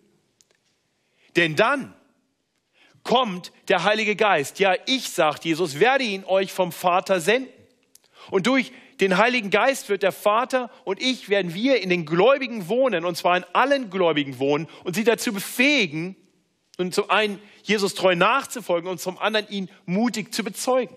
Denn 1.36 1.56
dann 1.56 1.94
kommt 3.02 3.52
der 3.68 3.84
Heilige 3.84 4.16
Geist. 4.16 4.60
Ja, 4.60 4.74
ich, 4.86 5.10
sagt 5.10 5.44
Jesus, 5.44 5.80
werde 5.80 6.04
ihn 6.04 6.24
euch 6.24 6.52
vom 6.52 6.72
Vater 6.72 7.20
senden. 7.20 7.52
Und 8.30 8.46
durch 8.46 8.72
den 9.00 9.18
Heiligen 9.18 9.50
Geist 9.50 9.88
wird 9.88 10.02
der 10.02 10.12
Vater 10.12 10.70
und 10.84 11.02
ich 11.02 11.28
werden 11.28 11.52
wir 11.52 11.82
in 11.82 11.90
den 11.90 12.06
Gläubigen 12.06 12.68
wohnen, 12.68 13.04
und 13.04 13.16
zwar 13.16 13.36
in 13.36 13.44
allen 13.52 13.90
Gläubigen 13.90 14.38
wohnen 14.38 14.68
und 14.84 14.94
sie 14.94 15.04
dazu 15.04 15.32
befähigen, 15.32 16.16
und 16.76 16.94
zum 16.94 17.08
einen 17.10 17.40
Jesus 17.64 17.94
treu 17.94 18.14
nachzufolgen 18.14 18.88
und 18.88 19.00
zum 19.00 19.18
anderen 19.18 19.48
ihn 19.48 19.70
mutig 19.86 20.32
zu 20.32 20.44
bezeugen. 20.44 20.94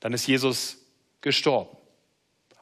Dann 0.00 0.12
ist 0.12 0.26
Jesus 0.26 0.78
gestorben, 1.20 1.76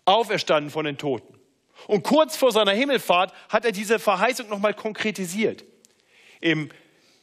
auferstanden 0.05 0.71
von 0.71 0.85
den 0.85 0.99
Toten. 0.99 1.38
Und 1.87 2.02
kurz 2.02 2.37
vor 2.37 2.52
seiner 2.52 2.73
Himmelfahrt 2.73 3.33
hat 3.50 3.64
er 3.64 3.73
diese 3.73 3.99
Verheißung 3.99 4.49
nochmal 4.49 4.75
konkretisiert. 4.75 5.64
Im 6.40 6.71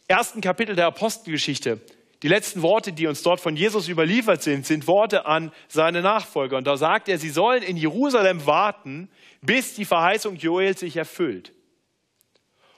ersten 0.07 0.41
Kapitel 0.41 0.75
der 0.75 0.85
Apostelgeschichte 0.85 1.81
die 2.23 2.29
letzten 2.29 2.61
Worte, 2.61 2.93
die 2.93 3.05
uns 3.05 3.21
dort 3.21 3.41
von 3.41 3.57
Jesus 3.57 3.89
überliefert 3.89 4.41
sind, 4.41 4.65
sind 4.65 4.87
Worte 4.87 5.25
an 5.25 5.51
seine 5.67 6.01
Nachfolger. 6.01 6.55
Und 6.55 6.65
da 6.65 6.77
sagt 6.77 7.09
er, 7.09 7.17
sie 7.17 7.29
sollen 7.29 7.61
in 7.61 7.75
Jerusalem 7.75 8.45
warten, 8.45 9.09
bis 9.41 9.73
die 9.73 9.83
Verheißung 9.83 10.37
Joels 10.37 10.79
sich 10.79 10.95
erfüllt. 10.95 11.51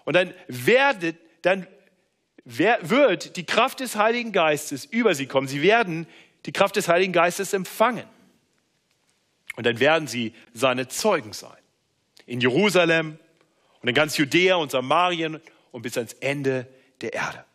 Und 0.05 0.15
dann 0.15 0.33
werdet, 0.47 1.17
dann 1.41 1.67
wird 2.45 3.35
die 3.35 3.45
Kraft 3.45 3.79
des 3.79 3.95
Heiligen 3.95 4.31
Geistes 4.31 4.85
über 4.85 5.15
sie 5.15 5.25
kommen. 5.25 5.47
Sie 5.47 5.61
werden 5.61 6.07
die 6.45 6.53
Kraft 6.53 6.75
des 6.75 6.87
Heiligen 6.87 7.11
Geistes 7.11 7.53
empfangen. 7.53 8.05
Und 9.55 9.65
dann 9.65 9.79
werden 9.79 10.07
sie 10.07 10.33
seine 10.53 10.87
Zeugen 10.87 11.33
sein. 11.33 11.57
In 12.25 12.39
Jerusalem 12.39 13.17
und 13.81 13.89
in 13.89 13.95
ganz 13.95 14.17
Judäa 14.17 14.55
und 14.55 14.71
Samarien 14.71 15.41
und 15.71 15.81
bis 15.81 15.97
ans 15.97 16.13
Ende 16.13 16.67
der 17.01 17.13
Erde. 17.13 17.45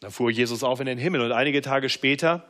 Da 0.00 0.10
fuhr 0.10 0.30
Jesus 0.30 0.62
auf 0.62 0.80
in 0.80 0.86
den 0.86 0.98
Himmel 0.98 1.20
und 1.20 1.32
einige 1.32 1.62
Tage 1.62 1.88
später, 1.88 2.48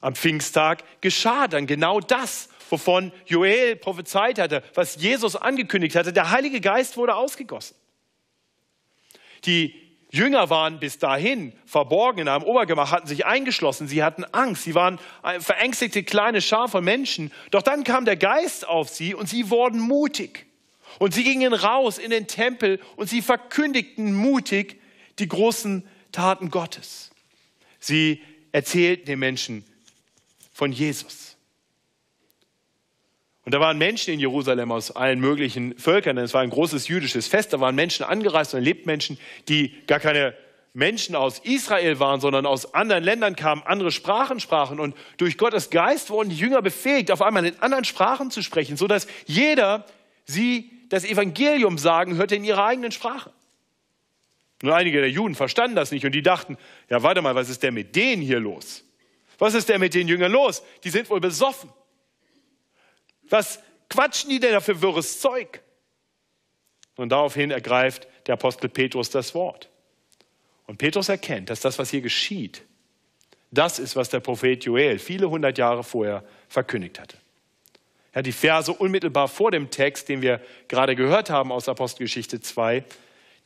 am 0.00 0.16
Pfingsttag, 0.16 0.82
geschah 1.00 1.46
dann 1.46 1.66
genau 1.66 2.00
das, 2.00 2.48
wovon 2.72 3.12
Joel 3.26 3.76
prophezeit 3.76 4.38
hatte, 4.38 4.62
was 4.74 4.96
Jesus 4.96 5.36
angekündigt 5.36 5.94
hatte. 5.94 6.12
Der 6.12 6.30
Heilige 6.30 6.60
Geist 6.60 6.96
wurde 6.96 7.14
ausgegossen. 7.14 7.76
Die 9.44 9.74
Jünger 10.10 10.50
waren 10.50 10.80
bis 10.80 10.98
dahin 10.98 11.52
verborgen 11.66 12.20
in 12.22 12.28
einem 12.28 12.44
Obergemach, 12.44 12.90
hatten 12.90 13.06
sich 13.06 13.26
eingeschlossen, 13.26 13.88
sie 13.88 14.02
hatten 14.02 14.24
Angst, 14.24 14.64
sie 14.64 14.74
waren 14.74 14.98
verängstigte 15.38 16.02
kleine 16.02 16.40
Schar 16.40 16.68
von 16.68 16.82
Menschen. 16.82 17.30
Doch 17.50 17.62
dann 17.62 17.84
kam 17.84 18.04
der 18.04 18.16
Geist 18.16 18.66
auf 18.66 18.88
sie 18.88 19.14
und 19.14 19.28
sie 19.28 19.50
wurden 19.50 19.78
mutig. 19.78 20.46
Und 20.98 21.14
sie 21.14 21.24
gingen 21.24 21.54
raus 21.54 21.98
in 21.98 22.10
den 22.10 22.26
Tempel 22.26 22.80
und 22.96 23.08
sie 23.08 23.22
verkündigten 23.22 24.14
mutig 24.14 24.80
die 25.18 25.28
großen 25.28 25.86
Taten 26.10 26.50
Gottes. 26.50 27.10
Sie 27.80 28.22
erzählten 28.52 29.06
den 29.06 29.18
Menschen 29.18 29.64
von 30.52 30.72
Jesus. 30.72 31.31
Und 33.44 33.52
da 33.52 33.60
waren 33.60 33.76
Menschen 33.76 34.14
in 34.14 34.20
Jerusalem 34.20 34.70
aus 34.70 34.94
allen 34.94 35.18
möglichen 35.18 35.76
Völkern, 35.76 36.16
es 36.18 36.32
war 36.32 36.42
ein 36.42 36.50
großes 36.50 36.86
jüdisches 36.86 37.26
Fest, 37.26 37.52
da 37.52 37.60
waren 37.60 37.74
Menschen 37.74 38.04
angereist 38.04 38.54
und 38.54 38.62
lebten 38.62 38.86
Menschen, 38.86 39.18
die 39.48 39.74
gar 39.86 39.98
keine 39.98 40.34
Menschen 40.74 41.16
aus 41.16 41.40
Israel 41.40 41.98
waren, 41.98 42.20
sondern 42.20 42.46
aus 42.46 42.72
anderen 42.72 43.04
Ländern 43.04 43.36
kamen, 43.36 43.62
andere 43.64 43.90
Sprachen 43.90 44.40
sprachen 44.40 44.80
und 44.80 44.96
durch 45.18 45.36
Gottes 45.36 45.70
Geist 45.70 46.10
wurden 46.10 46.30
die 46.30 46.36
Jünger 46.36 46.62
befähigt, 46.62 47.10
auf 47.10 47.20
einmal 47.20 47.44
in 47.44 47.58
anderen 47.60 47.84
Sprachen 47.84 48.30
zu 48.30 48.42
sprechen, 48.42 48.76
sodass 48.76 49.06
jeder 49.26 49.84
sie 50.24 50.70
das 50.88 51.04
Evangelium 51.04 51.78
sagen 51.78 52.16
hörte 52.16 52.36
in 52.36 52.44
ihrer 52.44 52.64
eigenen 52.64 52.92
Sprache. 52.92 53.32
Nur 54.62 54.76
einige 54.76 55.00
der 55.00 55.10
Juden 55.10 55.34
verstanden 55.34 55.74
das 55.74 55.90
nicht 55.90 56.06
und 56.06 56.12
die 56.12 56.22
dachten, 56.22 56.56
ja, 56.88 57.02
warte 57.02 57.20
mal, 57.20 57.34
was 57.34 57.50
ist 57.50 57.62
denn 57.64 57.74
mit 57.74 57.96
denen 57.96 58.22
hier 58.22 58.38
los? 58.38 58.84
Was 59.38 59.54
ist 59.54 59.68
denn 59.68 59.80
mit 59.80 59.92
den 59.92 60.06
Jüngern 60.06 60.30
los? 60.30 60.62
Die 60.84 60.90
sind 60.90 61.10
wohl 61.10 61.20
besoffen. 61.20 61.68
Was 63.28 63.60
quatschen 63.88 64.30
die 64.30 64.40
denn 64.40 64.52
da 64.52 64.60
für 64.60 64.80
wirres 64.80 65.20
Zeug? 65.20 65.60
Und 66.96 67.10
daraufhin 67.10 67.50
ergreift 67.50 68.06
der 68.26 68.34
Apostel 68.34 68.68
Petrus 68.68 69.10
das 69.10 69.34
Wort. 69.34 69.70
Und 70.66 70.78
Petrus 70.78 71.08
erkennt, 71.08 71.50
dass 71.50 71.60
das, 71.60 71.78
was 71.78 71.90
hier 71.90 72.00
geschieht, 72.00 72.62
das 73.50 73.78
ist, 73.78 73.96
was 73.96 74.08
der 74.08 74.20
Prophet 74.20 74.64
Joel 74.64 74.98
viele 74.98 75.28
hundert 75.28 75.58
Jahre 75.58 75.84
vorher 75.84 76.24
verkündigt 76.48 76.98
hatte. 76.98 77.18
Ja, 78.14 78.22
die 78.22 78.32
Verse 78.32 78.72
unmittelbar 78.72 79.28
vor 79.28 79.50
dem 79.50 79.70
Text, 79.70 80.08
den 80.08 80.22
wir 80.22 80.40
gerade 80.68 80.96
gehört 80.96 81.30
haben 81.30 81.52
aus 81.52 81.68
Apostelgeschichte 81.68 82.40
2, 82.40 82.84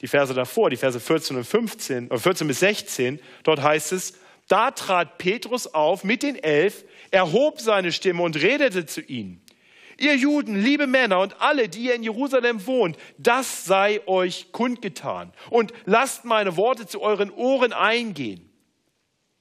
die 0.00 0.08
Verse 0.08 0.34
davor, 0.34 0.70
die 0.70 0.76
Verse 0.76 0.98
14 0.98 1.36
und 1.36 1.44
15, 1.44 2.10
14 2.16 2.48
bis 2.48 2.60
16, 2.60 3.20
dort 3.44 3.62
heißt 3.62 3.92
es, 3.92 4.14
da 4.48 4.70
trat 4.70 5.18
Petrus 5.18 5.66
auf 5.66 6.04
mit 6.04 6.22
den 6.22 6.36
Elf, 6.36 6.84
erhob 7.10 7.60
seine 7.60 7.92
Stimme 7.92 8.22
und 8.22 8.36
redete 8.36 8.86
zu 8.86 9.00
ihnen. 9.00 9.40
Ihr 9.98 10.16
Juden, 10.16 10.62
liebe 10.62 10.86
Männer 10.86 11.20
und 11.20 11.40
alle, 11.40 11.68
die 11.68 11.84
ihr 11.84 11.94
in 11.94 12.02
Jerusalem 12.02 12.66
wohnt, 12.66 12.96
das 13.16 13.64
sei 13.64 14.06
euch 14.06 14.52
kundgetan. 14.52 15.32
Und 15.50 15.72
lasst 15.84 16.24
meine 16.24 16.56
Worte 16.56 16.86
zu 16.86 17.00
euren 17.00 17.30
Ohren 17.30 17.72
eingehen. 17.72 18.50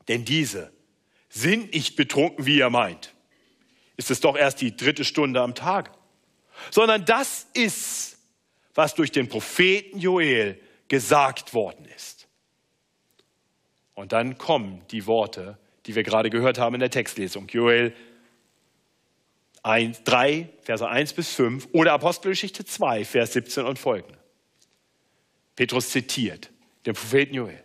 Denn 0.07 0.23
diese 0.23 0.71
sind 1.29 1.73
nicht 1.73 1.95
betrunken, 1.95 2.45
wie 2.45 2.57
ihr 2.57 2.69
meint. 2.69 3.13
Ist 3.97 4.11
es 4.11 4.21
doch 4.21 4.37
erst 4.37 4.61
die 4.61 4.75
dritte 4.75 5.03
Stunde 5.03 5.41
am 5.41 5.55
Tag. 5.55 5.91
Sondern 6.71 7.03
das 7.03 7.47
ist 7.53 8.15
was 8.75 8.93
durch 8.93 9.11
den 9.11 9.27
Propheten 9.27 9.99
Joel 9.99 10.59
gesagt 10.87 11.53
worden 11.53 11.85
ist. 11.95 12.27
Und 13.95 14.11
dann 14.11 14.37
kommen 14.37 14.81
die 14.91 15.07
Worte, 15.07 15.57
die 15.85 15.95
wir 15.95 16.03
gerade 16.03 16.29
gehört 16.29 16.59
haben 16.59 16.75
in 16.75 16.81
der 16.81 16.91
Textlesung. 16.91 17.47
Joel 17.47 17.93
1, 19.65 20.03
3, 20.03 20.47
Verse 20.61 20.87
1 20.87 21.13
bis 21.13 21.33
5 21.33 21.69
oder 21.71 21.93
Apostelgeschichte 21.93 22.65
2, 22.65 23.03
Vers 23.03 23.33
17 23.33 23.65
und 23.65 23.79
folgende. 23.79 24.17
Petrus 25.55 25.89
zitiert 25.89 26.51
den 26.85 26.93
Propheten 26.93 27.33
Joel. 27.33 27.63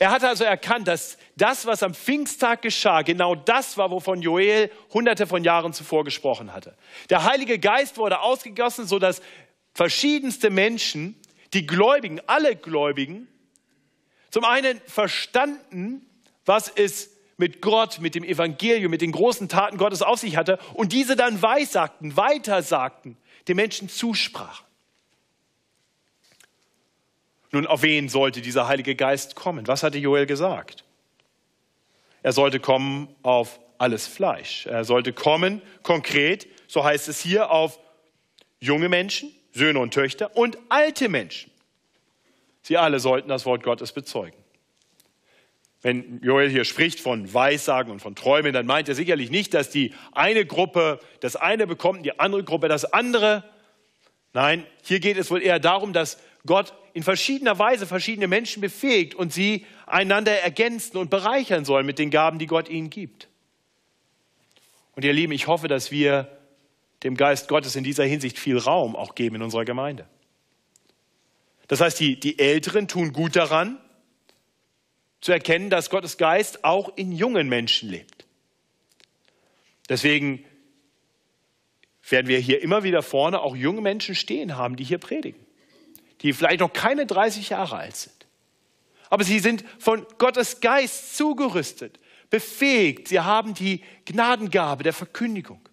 Er 0.00 0.10
hatte 0.10 0.28
also 0.28 0.42
erkannt, 0.42 0.88
dass 0.88 1.16
das, 1.36 1.64
was 1.66 1.84
am 1.84 1.94
Pfingsttag 1.94 2.62
geschah, 2.62 3.02
genau 3.02 3.36
das 3.36 3.76
war, 3.78 3.92
wovon 3.92 4.20
Joel 4.20 4.68
hunderte 4.92 5.28
von 5.28 5.44
Jahren 5.44 5.72
zuvor 5.72 6.02
gesprochen 6.02 6.52
hatte. 6.52 6.76
Der 7.10 7.22
Heilige 7.22 7.60
Geist 7.60 7.96
wurde 7.96 8.18
ausgegossen, 8.18 8.88
sodass 8.88 9.22
verschiedenste 9.74 10.50
Menschen, 10.50 11.14
die 11.52 11.66
Gläubigen, 11.66 12.20
alle 12.26 12.56
Gläubigen, 12.56 13.28
zum 14.30 14.44
einen 14.44 14.80
verstanden, 14.86 16.04
was 16.44 16.68
es 16.68 17.13
mit 17.36 17.60
Gott, 17.60 18.00
mit 18.00 18.14
dem 18.14 18.24
Evangelium, 18.24 18.90
mit 18.90 19.02
den 19.02 19.12
großen 19.12 19.48
Taten 19.48 19.76
Gottes 19.76 20.02
auf 20.02 20.18
sich 20.18 20.36
hatte 20.36 20.58
und 20.74 20.92
diese 20.92 21.16
dann 21.16 21.42
weissagten, 21.42 22.16
weitersagten, 22.16 23.16
den 23.48 23.56
Menschen 23.56 23.88
zusprachen. 23.88 24.64
Nun, 27.50 27.66
auf 27.66 27.82
wen 27.82 28.08
sollte 28.08 28.40
dieser 28.40 28.66
Heilige 28.66 28.96
Geist 28.96 29.36
kommen? 29.36 29.66
Was 29.68 29.82
hatte 29.82 29.98
Joel 29.98 30.26
gesagt? 30.26 30.84
Er 32.22 32.32
sollte 32.32 32.58
kommen 32.58 33.14
auf 33.22 33.60
alles 33.78 34.06
Fleisch. 34.06 34.66
Er 34.66 34.84
sollte 34.84 35.12
kommen, 35.12 35.62
konkret, 35.82 36.48
so 36.66 36.84
heißt 36.84 37.08
es 37.08 37.20
hier, 37.20 37.50
auf 37.50 37.78
junge 38.60 38.88
Menschen, 38.88 39.30
Söhne 39.52 39.78
und 39.78 39.94
Töchter 39.94 40.36
und 40.36 40.58
alte 40.68 41.08
Menschen. 41.08 41.52
Sie 42.62 42.76
alle 42.78 42.98
sollten 42.98 43.28
das 43.28 43.46
Wort 43.46 43.62
Gottes 43.62 43.92
bezeugen. 43.92 44.43
Wenn 45.84 46.18
Joel 46.22 46.48
hier 46.48 46.64
spricht 46.64 46.98
von 46.98 47.34
Weissagen 47.34 47.92
und 47.92 48.00
von 48.00 48.14
Träumen, 48.14 48.54
dann 48.54 48.64
meint 48.64 48.88
er 48.88 48.94
sicherlich 48.94 49.30
nicht, 49.30 49.52
dass 49.52 49.68
die 49.68 49.92
eine 50.12 50.46
Gruppe 50.46 50.98
das 51.20 51.36
eine 51.36 51.66
bekommt, 51.66 52.06
die 52.06 52.18
andere 52.18 52.42
Gruppe 52.42 52.68
das 52.68 52.86
andere. 52.86 53.44
Nein, 54.32 54.64
hier 54.82 54.98
geht 54.98 55.18
es 55.18 55.30
wohl 55.30 55.42
eher 55.42 55.60
darum, 55.60 55.92
dass 55.92 56.18
Gott 56.46 56.72
in 56.94 57.02
verschiedener 57.02 57.58
Weise 57.58 57.86
verschiedene 57.86 58.28
Menschen 58.28 58.62
befähigt 58.62 59.14
und 59.14 59.34
sie 59.34 59.66
einander 59.84 60.32
ergänzen 60.32 60.96
und 60.96 61.10
bereichern 61.10 61.66
sollen 61.66 61.84
mit 61.84 61.98
den 61.98 62.08
Gaben, 62.08 62.38
die 62.38 62.46
Gott 62.46 62.70
ihnen 62.70 62.88
gibt. 62.88 63.28
Und 64.96 65.04
ihr 65.04 65.12
Lieben, 65.12 65.34
ich 65.34 65.48
hoffe, 65.48 65.68
dass 65.68 65.90
wir 65.90 66.38
dem 67.02 67.14
Geist 67.14 67.46
Gottes 67.46 67.76
in 67.76 67.84
dieser 67.84 68.04
Hinsicht 68.04 68.38
viel 68.38 68.56
Raum 68.56 68.96
auch 68.96 69.14
geben 69.14 69.36
in 69.36 69.42
unserer 69.42 69.66
Gemeinde. 69.66 70.08
Das 71.68 71.82
heißt, 71.82 72.00
die, 72.00 72.18
die 72.18 72.38
Älteren 72.38 72.88
tun 72.88 73.12
gut 73.12 73.36
daran, 73.36 73.78
zu 75.24 75.32
erkennen, 75.32 75.70
dass 75.70 75.88
Gottes 75.88 76.18
Geist 76.18 76.64
auch 76.64 76.98
in 76.98 77.10
jungen 77.10 77.48
Menschen 77.48 77.88
lebt. 77.88 78.26
Deswegen 79.88 80.44
werden 82.06 82.26
wir 82.26 82.38
hier 82.38 82.60
immer 82.60 82.82
wieder 82.82 83.02
vorne 83.02 83.40
auch 83.40 83.56
junge 83.56 83.80
Menschen 83.80 84.14
stehen 84.14 84.58
haben, 84.58 84.76
die 84.76 84.84
hier 84.84 84.98
predigen, 84.98 85.40
die 86.20 86.34
vielleicht 86.34 86.60
noch 86.60 86.74
keine 86.74 87.06
30 87.06 87.48
Jahre 87.48 87.78
alt 87.78 87.96
sind. 87.96 88.26
Aber 89.08 89.24
sie 89.24 89.38
sind 89.38 89.64
von 89.78 90.06
Gottes 90.18 90.60
Geist 90.60 91.16
zugerüstet, 91.16 91.98
befähigt, 92.28 93.08
sie 93.08 93.20
haben 93.20 93.54
die 93.54 93.82
Gnadengabe 94.04 94.82
der 94.82 94.92
Verkündigung. 94.92 95.66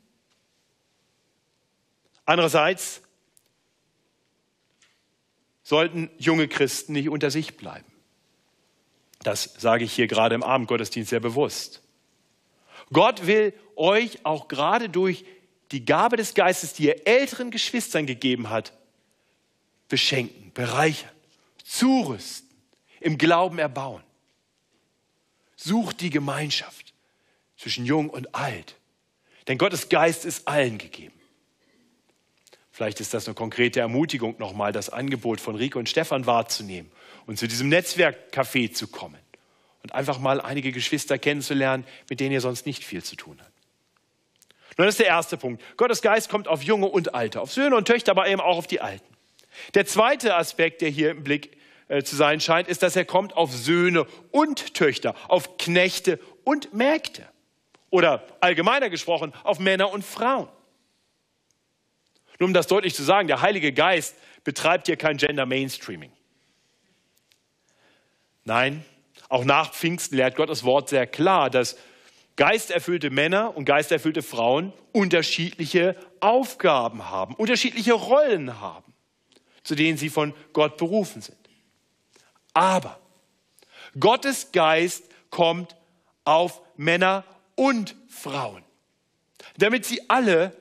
Andererseits 2.24 3.02
sollten 5.62 6.10
junge 6.18 6.48
Christen 6.48 6.94
nicht 6.94 7.10
unter 7.10 7.30
sich 7.30 7.58
bleiben. 7.58 7.91
Das 9.24 9.54
sage 9.58 9.86
ich 9.86 9.94
hier 9.94 10.08
gerade 10.08 10.36
im 10.36 10.44
Abendgottesdienst 10.44 11.10
sehr 11.10 11.20
bewusst. 11.20 11.82
Gott 12.92 13.28
will 13.28 13.54
euch 13.76 14.26
auch 14.26 14.48
gerade 14.48 14.90
durch 14.90 15.26
die 15.72 15.86
Gabe 15.86 16.18
des 16.18 16.34
Geistes, 16.34 16.74
die 16.74 16.90
er 16.90 17.08
älteren 17.08 17.52
Geschwistern 17.52 18.06
gegeben 18.06 18.50
hat, 18.50 18.74
beschenken, 19.88 20.52
bereichern, 20.54 21.12
zurüsten, 21.64 22.50
im 23.00 23.18
Glauben 23.18 23.60
erbauen. 23.60 24.04
Sucht 25.56 26.02
die 26.02 26.10
Gemeinschaft 26.10 26.94
zwischen 27.56 27.86
jung 27.86 28.10
und 28.10 28.36
alt. 28.36 28.76
Denn 29.48 29.58
Gottes 29.58 29.90
Geist 29.90 30.26
ist 30.26 30.48
allen 30.48 30.78
gegeben. 30.78 31.21
Vielleicht 32.82 33.00
ist 33.00 33.14
das 33.14 33.28
eine 33.28 33.36
konkrete 33.36 33.80
Ermutigung, 33.80 34.38
nochmal 34.40 34.72
das 34.72 34.90
Angebot 34.90 35.40
von 35.40 35.56
Rico 35.56 35.78
und 35.78 35.88
Stefan 35.88 36.26
wahrzunehmen 36.26 36.92
und 37.28 37.38
zu 37.38 37.48
diesem 37.48 37.70
Netzwerkcafé 37.70 38.74
zu 38.74 38.88
kommen 38.88 39.20
und 39.84 39.94
einfach 39.94 40.18
mal 40.18 40.42
einige 40.42 40.72
Geschwister 40.72 41.20
kennenzulernen, 41.20 41.86
mit 42.10 42.20
denen 42.20 42.32
ihr 42.32 42.42
sonst 42.42 42.66
nicht 42.66 42.84
viel 42.84 43.04
zu 43.04 43.16
tun 43.16 43.38
habt. 43.40 43.52
Nun, 44.80 44.88
ist 44.88 44.98
der 44.98 45.06
erste 45.06 45.38
Punkt. 45.38 45.62
Gottes 45.78 46.02
Geist 46.02 46.30
kommt 46.30 46.48
auf 46.48 46.64
Junge 46.64 46.88
und 46.88 47.14
Alte, 47.14 47.40
auf 47.42 47.52
Söhne 47.54 47.76
und 47.76 47.88
Töchter, 47.88 48.14
aber 48.14 48.28
eben 48.28 48.42
auch 48.42 48.58
auf 48.58 48.66
die 48.66 48.82
Alten. 48.82 49.16
Der 49.76 49.86
zweite 49.86 50.36
Aspekt, 50.36 50.82
der 50.82 50.90
hier 50.90 51.12
im 51.12 51.24
Blick 51.24 51.56
äh, 51.88 52.02
zu 52.02 52.16
sein 52.16 52.42
scheint, 52.42 52.68
ist, 52.68 52.82
dass 52.82 52.96
er 52.96 53.06
kommt 53.06 53.38
auf 53.38 53.54
Söhne 53.54 54.08
und 54.32 54.74
Töchter, 54.74 55.14
auf 55.28 55.60
Knechte 55.60 56.20
und 56.44 56.74
Mägde. 56.74 57.28
Oder 57.92 58.26
allgemeiner 58.40 58.90
gesprochen, 58.90 59.34
auf 59.44 59.60
Männer 59.60 59.92
und 59.92 60.04
Frauen. 60.04 60.50
Nur 62.42 62.48
um 62.48 62.56
das 62.56 62.66
deutlich 62.66 62.96
zu 62.96 63.04
sagen, 63.04 63.28
der 63.28 63.42
Heilige 63.44 63.72
Geist 63.72 64.16
betreibt 64.44 64.88
hier 64.88 64.98
kein 64.98 65.18
Gender 65.18 65.46
Mainstreaming. 65.46 66.12
Nein, 68.46 68.84
auch 69.30 69.46
nach 69.46 69.72
Pfingsten 69.72 70.16
lehrt 70.16 70.36
Gottes 70.36 70.64
Wort 70.64 70.90
sehr 70.90 71.06
klar, 71.06 71.52
dass 71.52 71.78
geisterfüllte 72.38 73.12
Männer 73.12 73.56
und 73.56 73.66
geisterfüllte 73.66 74.24
Frauen 74.24 74.74
unterschiedliche 74.92 75.96
Aufgaben 76.20 77.12
haben, 77.12 77.36
unterschiedliche 77.36 77.94
Rollen 77.94 78.60
haben, 78.60 78.92
zu 79.62 79.76
denen 79.76 80.00
sie 80.00 80.10
von 80.10 80.34
Gott 80.52 80.78
berufen 80.78 81.22
sind. 81.22 81.38
Aber 82.56 83.00
Gottes 84.00 84.52
Geist 84.52 85.04
kommt 85.30 85.76
auf 86.26 86.60
Männer 86.76 87.24
und 87.54 87.96
Frauen, 88.10 88.64
damit 89.60 89.86
sie 89.86 90.10
alle, 90.10 90.58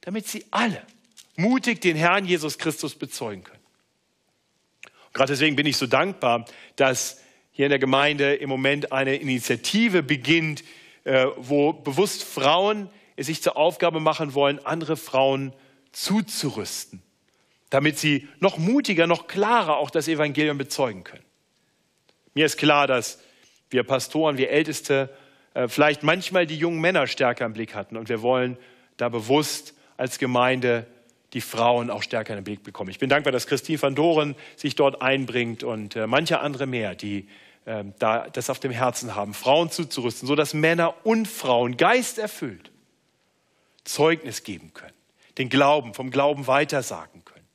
damit 0.00 0.26
sie 0.26 0.46
alle 0.50 0.80
mutig 1.36 1.80
den 1.80 1.96
Herrn 1.96 2.24
Jesus 2.24 2.58
Christus 2.58 2.94
bezeugen 2.94 3.44
können. 3.44 3.62
Gerade 5.12 5.32
deswegen 5.32 5.56
bin 5.56 5.66
ich 5.66 5.76
so 5.76 5.86
dankbar, 5.86 6.46
dass 6.76 7.20
hier 7.52 7.66
in 7.66 7.70
der 7.70 7.78
Gemeinde 7.78 8.34
im 8.34 8.48
Moment 8.48 8.92
eine 8.92 9.16
Initiative 9.16 10.02
beginnt, 10.02 10.64
äh, 11.04 11.26
wo 11.36 11.72
bewusst 11.72 12.24
Frauen 12.24 12.88
es 13.16 13.26
sich 13.26 13.42
zur 13.42 13.56
Aufgabe 13.56 14.00
machen 14.00 14.34
wollen, 14.34 14.64
andere 14.64 14.96
Frauen 14.96 15.52
zuzurüsten, 15.92 17.02
damit 17.68 17.98
sie 17.98 18.28
noch 18.40 18.56
mutiger, 18.56 19.06
noch 19.06 19.26
klarer 19.26 19.76
auch 19.76 19.90
das 19.90 20.08
Evangelium 20.08 20.56
bezeugen 20.56 21.04
können. 21.04 21.24
Mir 22.34 22.46
ist 22.46 22.56
klar, 22.56 22.86
dass 22.86 23.20
wir 23.68 23.82
Pastoren, 23.84 24.38
wir 24.38 24.50
Älteste 24.50 25.10
äh, 25.54 25.68
vielleicht 25.68 26.02
manchmal 26.02 26.46
die 26.46 26.56
jungen 26.56 26.80
Männer 26.80 27.06
stärker 27.06 27.44
im 27.44 27.52
Blick 27.52 27.74
hatten 27.74 27.98
und 27.98 28.08
wir 28.08 28.22
wollen 28.22 28.56
da 28.96 29.10
bewusst 29.10 29.74
als 29.98 30.18
Gemeinde 30.18 30.86
die 31.32 31.40
Frauen 31.40 31.90
auch 31.90 32.02
stärker 32.02 32.34
in 32.34 32.40
den 32.40 32.44
Blick 32.44 32.62
bekommen. 32.62 32.90
Ich 32.90 32.98
bin 32.98 33.08
dankbar, 33.08 33.32
dass 33.32 33.46
Christine 33.46 33.80
van 33.80 33.94
Doren 33.94 34.36
sich 34.56 34.74
dort 34.74 35.00
einbringt 35.00 35.62
und 35.62 35.96
äh, 35.96 36.06
manche 36.06 36.40
andere 36.40 36.66
mehr, 36.66 36.94
die 36.94 37.28
äh, 37.64 37.84
da 37.98 38.28
das 38.28 38.50
auf 38.50 38.60
dem 38.60 38.72
Herzen 38.72 39.14
haben, 39.14 39.34
Frauen 39.34 39.70
zuzurüsten, 39.70 40.28
sodass 40.28 40.52
Männer 40.52 41.06
und 41.06 41.26
Frauen 41.26 41.76
geisterfüllt 41.76 42.70
Zeugnis 43.84 44.44
geben 44.44 44.72
können, 44.74 44.94
den 45.38 45.48
Glauben, 45.48 45.94
vom 45.94 46.10
Glauben 46.10 46.46
weitersagen 46.46 47.24
können. 47.24 47.46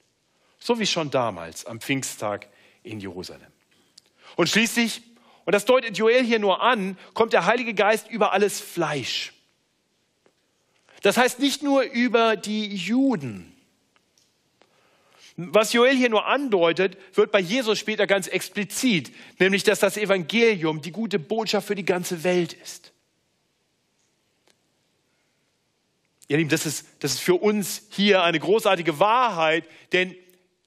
So 0.59 0.79
wie 0.79 0.87
schon 0.87 1.11
damals 1.11 1.65
am 1.65 1.79
Pfingsttag 1.79 2.47
in 2.83 2.99
Jerusalem. 2.99 3.47
Und 4.35 4.49
schließlich, 4.49 5.01
und 5.45 5.53
das 5.53 5.65
deutet 5.65 5.97
Joel 5.97 6.23
hier 6.23 6.39
nur 6.39 6.61
an, 6.61 6.97
kommt 7.13 7.33
der 7.33 7.45
Heilige 7.45 7.73
Geist 7.73 8.09
über 8.09 8.33
alles 8.33 8.59
Fleisch. 8.59 9.33
Das 11.03 11.17
heißt 11.17 11.39
nicht 11.39 11.63
nur 11.63 11.83
über 11.83 12.35
die 12.35 12.75
Juden, 12.75 13.56
was 15.37 15.71
Joel 15.71 15.95
hier 15.95 16.09
nur 16.09 16.25
andeutet, 16.25 16.97
wird 17.13 17.31
bei 17.31 17.39
Jesus 17.39 17.77
später 17.77 18.07
ganz 18.07 18.27
explizit, 18.27 19.11
nämlich 19.37 19.63
dass 19.63 19.79
das 19.79 19.95
Evangelium 19.95 20.81
die 20.81 20.91
gute 20.91 21.19
Botschaft 21.19 21.67
für 21.67 21.75
die 21.75 21.85
ganze 21.85 22.23
Welt 22.23 22.53
ist. 22.53 22.91
Ihr 26.27 26.37
Lieben, 26.37 26.49
das 26.49 26.65
ist, 26.65 26.87
das 26.99 27.13
ist 27.13 27.19
für 27.19 27.35
uns 27.35 27.83
hier 27.91 28.23
eine 28.23 28.39
großartige 28.39 28.99
Wahrheit, 28.99 29.63
denn, 29.93 30.15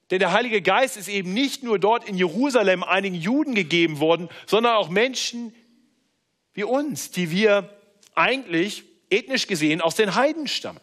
denn 0.09 0.19
der 0.19 0.31
Heilige 0.31 0.61
Geist 0.61 0.95
ist 0.95 1.09
eben 1.09 1.33
nicht 1.33 1.63
nur 1.63 1.77
dort 1.77 2.07
in 2.07 2.17
Jerusalem 2.17 2.83
einigen 2.83 3.15
Juden 3.15 3.53
gegeben 3.53 3.99
worden, 3.99 4.29
sondern 4.47 4.75
auch 4.77 4.87
Menschen 4.87 5.53
wie 6.53 6.63
uns, 6.63 7.11
die 7.11 7.29
wir 7.29 7.77
eigentlich 8.15 8.85
ethnisch 9.09 9.47
gesehen 9.47 9.81
aus 9.81 9.95
den 9.95 10.15
Heiden 10.15 10.47
stammen. 10.47 10.79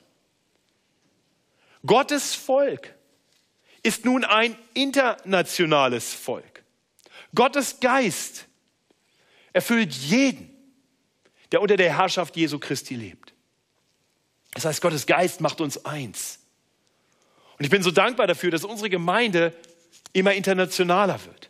Gottes 1.86 2.34
Volk 2.34 2.94
ist 3.88 4.04
nun 4.04 4.22
ein 4.22 4.54
internationales 4.74 6.12
Volk. 6.12 6.62
Gottes 7.34 7.80
Geist 7.80 8.46
erfüllt 9.54 9.94
jeden, 9.94 10.50
der 11.50 11.62
unter 11.62 11.78
der 11.78 11.96
Herrschaft 11.96 12.36
Jesu 12.36 12.58
Christi 12.58 12.94
lebt. 12.94 13.32
Das 14.52 14.66
heißt, 14.66 14.82
Gottes 14.82 15.06
Geist 15.06 15.40
macht 15.40 15.62
uns 15.62 15.86
eins. 15.86 16.40
Und 17.58 17.64
ich 17.64 17.70
bin 17.70 17.82
so 17.82 17.90
dankbar 17.90 18.26
dafür, 18.26 18.50
dass 18.50 18.62
unsere 18.62 18.90
Gemeinde 18.90 19.54
immer 20.12 20.34
internationaler 20.34 21.24
wird. 21.24 21.48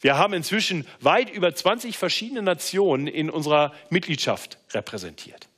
Wir 0.00 0.16
haben 0.16 0.34
inzwischen 0.34 0.86
weit 1.00 1.30
über 1.30 1.52
20 1.52 1.98
verschiedene 1.98 2.42
Nationen 2.42 3.08
in 3.08 3.28
unserer 3.28 3.74
Mitgliedschaft 3.90 4.58
repräsentiert. 4.70 5.48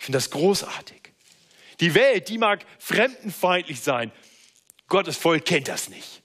Ich 0.00 0.06
finde 0.06 0.16
das 0.16 0.30
großartig. 0.30 1.12
Die 1.78 1.94
Welt, 1.94 2.28
die 2.28 2.38
mag 2.38 2.66
fremdenfeindlich 2.80 3.80
sein, 3.80 4.10
Gottes 4.88 5.16
Volk 5.16 5.44
kennt 5.44 5.68
das 5.68 5.88
nicht. 5.88 6.22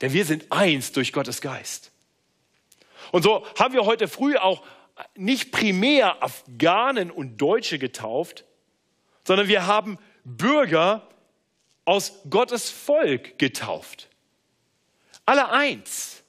Denn 0.00 0.12
wir 0.12 0.24
sind 0.24 0.50
eins 0.50 0.92
durch 0.92 1.12
Gottes 1.12 1.40
Geist. 1.40 1.90
Und 3.12 3.22
so 3.22 3.46
haben 3.58 3.74
wir 3.74 3.84
heute 3.84 4.08
früh 4.08 4.36
auch 4.36 4.64
nicht 5.14 5.52
primär 5.52 6.22
Afghanen 6.22 7.10
und 7.10 7.38
Deutsche 7.38 7.78
getauft, 7.78 8.44
sondern 9.24 9.48
wir 9.48 9.66
haben 9.66 9.98
Bürger 10.24 11.06
aus 11.84 12.20
Gottes 12.28 12.70
Volk 12.70 13.38
getauft. 13.38 14.08
Alle 15.26 15.50
eins. 15.50 16.22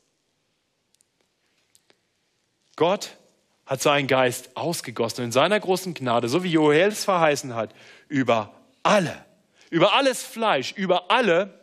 Gott 2.76 3.18
hat 3.66 3.82
seinen 3.82 4.08
Geist 4.08 4.56
ausgegossen 4.58 5.26
in 5.26 5.32
seiner 5.32 5.60
großen 5.60 5.94
Gnade, 5.94 6.30
so 6.30 6.44
wie 6.44 6.52
Joel 6.52 6.90
es 6.90 7.06
verheißen 7.06 7.56
hat, 7.56 7.74
über 8.08 8.54
alle, 8.84 9.26
über 9.72 9.94
alles 9.94 10.22
Fleisch, 10.22 10.74
über 10.74 11.10
alle, 11.10 11.60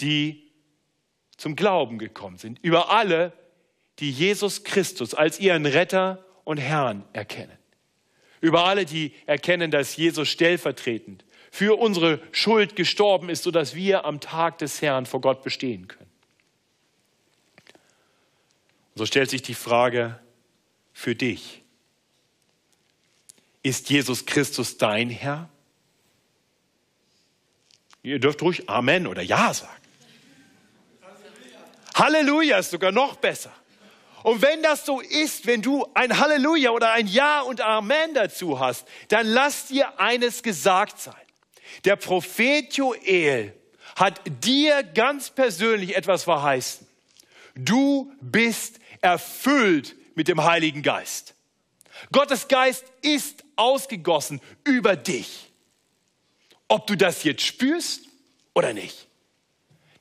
die 0.00 0.52
zum 1.36 1.56
Glauben 1.56 1.98
gekommen 1.98 2.36
sind, 2.36 2.60
über 2.62 2.90
alle, 2.90 3.32
die 3.98 4.12
Jesus 4.12 4.62
Christus 4.62 5.14
als 5.14 5.40
ihren 5.40 5.66
Retter 5.66 6.24
und 6.44 6.58
Herrn 6.58 7.04
erkennen. 7.12 7.56
Über 8.40 8.66
alle, 8.66 8.84
die 8.84 9.12
erkennen, 9.26 9.72
dass 9.72 9.96
Jesus 9.96 10.28
stellvertretend 10.28 11.24
für 11.50 11.78
unsere 11.78 12.20
Schuld 12.30 12.76
gestorben 12.76 13.30
ist, 13.30 13.42
sodass 13.42 13.74
wir 13.74 14.04
am 14.04 14.20
Tag 14.20 14.58
des 14.58 14.80
Herrn 14.82 15.06
vor 15.06 15.20
Gott 15.20 15.42
bestehen 15.42 15.88
können. 15.88 16.10
Und 18.94 18.98
so 18.98 19.06
stellt 19.06 19.30
sich 19.30 19.42
die 19.42 19.54
Frage 19.54 20.20
für 20.92 21.14
dich. 21.14 21.62
Ist 23.62 23.90
Jesus 23.90 24.26
Christus 24.26 24.76
dein 24.76 25.10
Herr? 25.10 25.48
Ihr 28.02 28.18
dürft 28.18 28.42
ruhig 28.42 28.68
Amen 28.68 29.06
oder 29.06 29.22
Ja 29.22 29.52
sagen. 29.52 29.72
Halleluja 31.94 32.58
ist 32.58 32.70
sogar 32.70 32.92
noch 32.92 33.16
besser. 33.16 33.52
Und 34.22 34.42
wenn 34.42 34.62
das 34.62 34.84
so 34.84 35.00
ist, 35.00 35.46
wenn 35.46 35.62
du 35.62 35.86
ein 35.94 36.18
Halleluja 36.18 36.70
oder 36.70 36.92
ein 36.92 37.06
Ja 37.06 37.40
und 37.40 37.60
Amen 37.60 38.14
dazu 38.14 38.60
hast, 38.60 38.86
dann 39.08 39.26
lass 39.26 39.66
dir 39.66 39.98
eines 40.00 40.42
gesagt 40.42 41.00
sein. 41.00 41.14
Der 41.84 41.96
Prophet 41.96 42.72
Joel 42.74 43.54
hat 43.96 44.20
dir 44.42 44.82
ganz 44.82 45.30
persönlich 45.30 45.96
etwas 45.96 46.24
verheißen. 46.24 46.86
Du 47.54 48.12
bist 48.20 48.78
erfüllt 49.00 49.96
mit 50.14 50.28
dem 50.28 50.44
Heiligen 50.44 50.82
Geist. 50.82 51.34
Gottes 52.12 52.48
Geist 52.48 52.84
ist 53.02 53.44
ausgegossen 53.56 54.40
über 54.64 54.94
dich. 54.94 55.47
Ob 56.68 56.86
du 56.86 56.96
das 56.96 57.24
jetzt 57.24 57.42
spürst 57.42 58.02
oder 58.54 58.72
nicht. 58.72 59.08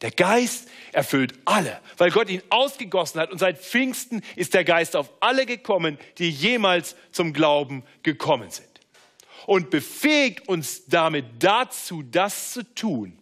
Der 0.02 0.12
Geist 0.12 0.68
erfüllt 0.92 1.34
alle, 1.46 1.80
weil 1.98 2.12
Gott 2.12 2.30
ihn 2.30 2.44
ausgegossen 2.50 3.20
hat. 3.20 3.32
Und 3.32 3.40
seit 3.40 3.60
Pfingsten 3.60 4.22
ist 4.36 4.54
der 4.54 4.64
Geist 4.64 4.96
auf 4.96 5.12
alle 5.22 5.46
gekommen, 5.46 5.98
die 6.20 6.30
jemals 6.30 6.96
zum 7.12 7.34
Glauben 7.34 7.84
gekommen 8.04 8.52
sind. 8.52 8.68
Und 9.48 9.70
befähigt 9.70 10.48
uns 10.48 10.86
damit 10.86 11.26
dazu, 11.40 12.04
das 12.04 12.52
zu 12.52 12.64
tun, 12.76 13.18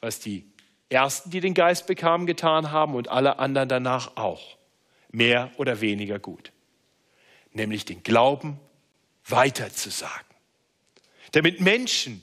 was 0.00 0.20
die 0.20 0.46
Ersten, 0.88 1.30
die 1.30 1.40
den 1.40 1.54
Geist 1.54 1.86
bekamen, 1.86 2.26
getan 2.26 2.70
haben 2.70 2.94
und 2.94 3.08
alle 3.08 3.38
anderen 3.38 3.68
danach 3.68 4.16
auch. 4.16 4.56
Mehr 5.10 5.50
oder 5.56 5.80
weniger 5.80 6.18
gut. 6.18 6.52
Nämlich 7.52 7.84
den 7.84 8.02
Glauben 8.02 8.58
weiterzusagen. 9.26 10.29
Damit 11.32 11.60
Menschen 11.60 12.22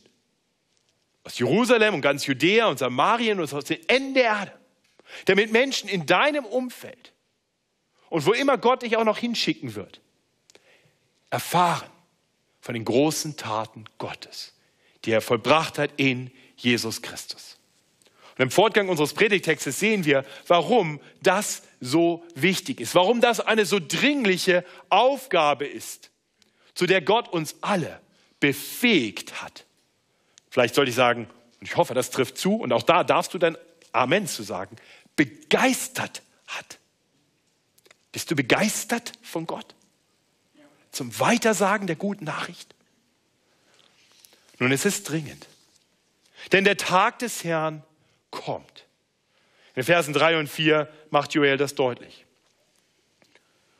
aus 1.23 1.37
Jerusalem 1.39 1.95
und 1.95 2.01
ganz 2.01 2.25
Judäa 2.25 2.67
und 2.67 2.79
Samarien 2.79 3.39
und 3.39 3.51
aus 3.53 3.65
den 3.65 3.87
Enden 3.89 4.13
der 4.13 4.23
Erde, 4.23 4.53
damit 5.25 5.51
Menschen 5.51 5.89
in 5.89 6.05
deinem 6.05 6.45
Umfeld 6.45 7.13
und 8.09 8.25
wo 8.25 8.33
immer 8.33 8.57
Gott 8.57 8.83
dich 8.83 8.97
auch 8.97 9.03
noch 9.03 9.17
hinschicken 9.17 9.75
wird, 9.75 9.99
erfahren 11.29 11.89
von 12.61 12.73
den 12.73 12.85
großen 12.85 13.35
Taten 13.37 13.85
Gottes, 13.97 14.53
die 15.05 15.11
er 15.11 15.21
vollbracht 15.21 15.77
hat 15.77 15.91
in 15.97 16.31
Jesus 16.55 17.01
Christus. 17.01 17.57
Und 18.37 18.43
im 18.43 18.51
Fortgang 18.51 18.87
unseres 18.87 19.13
Predigtextes 19.13 19.79
sehen 19.79 20.05
wir, 20.05 20.23
warum 20.47 21.01
das 21.21 21.63
so 21.81 22.23
wichtig 22.35 22.79
ist, 22.79 22.95
warum 22.95 23.19
das 23.19 23.39
eine 23.39 23.65
so 23.65 23.79
dringliche 23.85 24.63
Aufgabe 24.89 25.65
ist, 25.65 26.11
zu 26.73 26.85
der 26.85 27.01
Gott 27.01 27.27
uns 27.27 27.55
alle 27.61 27.99
befähigt 28.39 29.41
hat. 29.41 29.65
Vielleicht 30.49 30.75
sollte 30.75 30.89
ich 30.89 30.95
sagen, 30.95 31.29
und 31.59 31.67
ich 31.67 31.75
hoffe, 31.75 31.93
das 31.93 32.11
trifft 32.11 32.37
zu, 32.37 32.55
und 32.55 32.71
auch 32.73 32.83
da 32.83 33.03
darfst 33.03 33.33
du 33.33 33.37
dein 33.37 33.57
Amen 33.91 34.27
zu 34.27 34.43
sagen, 34.43 34.75
begeistert 35.15 36.21
hat. 36.47 36.77
Bist 38.11 38.31
du 38.31 38.35
begeistert 38.35 39.13
von 39.21 39.45
Gott? 39.45 39.75
Zum 40.91 41.19
Weitersagen 41.19 41.87
der 41.87 41.95
guten 41.95 42.25
Nachricht? 42.25 42.73
Nun, 44.59 44.71
es 44.71 44.85
ist 44.85 45.09
dringend. 45.09 45.47
Denn 46.51 46.63
der 46.63 46.77
Tag 46.77 47.19
des 47.19 47.43
Herrn 47.43 47.83
kommt. 48.31 48.85
In 49.75 49.83
Versen 49.83 50.13
3 50.13 50.39
und 50.39 50.47
4 50.47 50.91
macht 51.09 51.33
Joel 51.33 51.57
das 51.57 51.75
deutlich. 51.75 52.26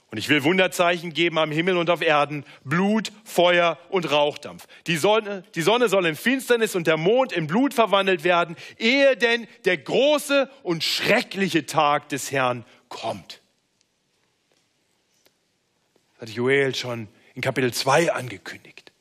Und 0.10 0.18
ich 0.18 0.30
will 0.30 0.44
Wunderzeichen 0.44 1.12
geben 1.12 1.38
am 1.38 1.52
Himmel 1.52 1.76
und 1.76 1.90
auf 1.90 2.02
Erden, 2.02 2.46
Blut, 2.64 3.12
Feuer 3.26 3.78
und 3.90 4.10
Rauchdampf. 4.10 4.66
Die 4.88 4.96
Sonne, 4.96 5.44
die 5.54 5.62
Sonne 5.62 5.90
soll 5.90 6.06
in 6.06 6.16
Finsternis 6.16 6.76
und 6.76 6.88
der 6.88 6.96
Mond 6.96 7.34
in 7.34 7.48
Blut 7.48 7.74
verwandelt 7.74 8.24
werden, 8.24 8.56
ehe 8.78 9.18
denn 9.18 9.48
der 9.66 9.78
große 9.78 10.50
und 10.64 10.84
schreckliche 10.84 11.66
Tag 11.66 12.08
des 12.08 12.32
Herrn 12.32 12.64
kommt. 12.88 13.42
Das 16.14 16.30
hat 16.30 16.36
Joel 16.36 16.74
schon 16.74 17.10
in 17.36 17.42
Kapitel 17.42 17.74
2 17.74 18.14
angekündigt. 18.14 18.94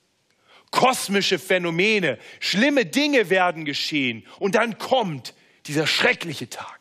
Kosmische 0.73 1.39
Phänomene, 1.39 2.19
schlimme 2.41 2.85
Dinge 2.85 3.31
werden 3.31 3.65
geschehen 3.65 4.27
und 4.41 4.57
dann 4.57 4.77
kommt 4.77 5.35
dieser 5.67 5.87
schreckliche 5.87 6.51
Tag. 6.51 6.76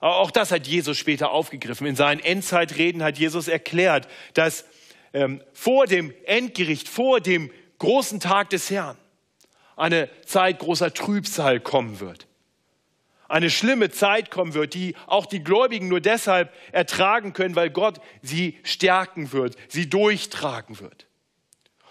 Auch 0.00 0.30
das 0.30 0.50
hat 0.50 0.66
Jesus 0.66 0.96
später 0.96 1.30
aufgegriffen. 1.30 1.86
In 1.86 1.96
seinen 1.96 2.20
Endzeitreden 2.20 3.02
hat 3.02 3.18
Jesus 3.18 3.48
erklärt, 3.48 4.08
dass 4.32 4.64
ähm, 5.12 5.42
vor 5.52 5.86
dem 5.86 6.14
Endgericht, 6.24 6.88
vor 6.88 7.20
dem 7.20 7.50
großen 7.78 8.18
Tag 8.18 8.50
des 8.50 8.70
Herrn, 8.70 8.96
eine 9.76 10.08
Zeit 10.24 10.58
großer 10.58 10.92
Trübsal 10.92 11.60
kommen 11.60 12.00
wird. 12.00 12.26
Eine 13.28 13.50
schlimme 13.50 13.90
Zeit 13.90 14.30
kommen 14.30 14.54
wird, 14.54 14.74
die 14.74 14.96
auch 15.06 15.26
die 15.26 15.44
Gläubigen 15.44 15.88
nur 15.88 16.00
deshalb 16.00 16.52
ertragen 16.72 17.32
können, 17.32 17.54
weil 17.54 17.70
Gott 17.70 18.00
sie 18.22 18.58
stärken 18.64 19.32
wird, 19.32 19.56
sie 19.68 19.88
durchtragen 19.88 20.80
wird. 20.80 21.06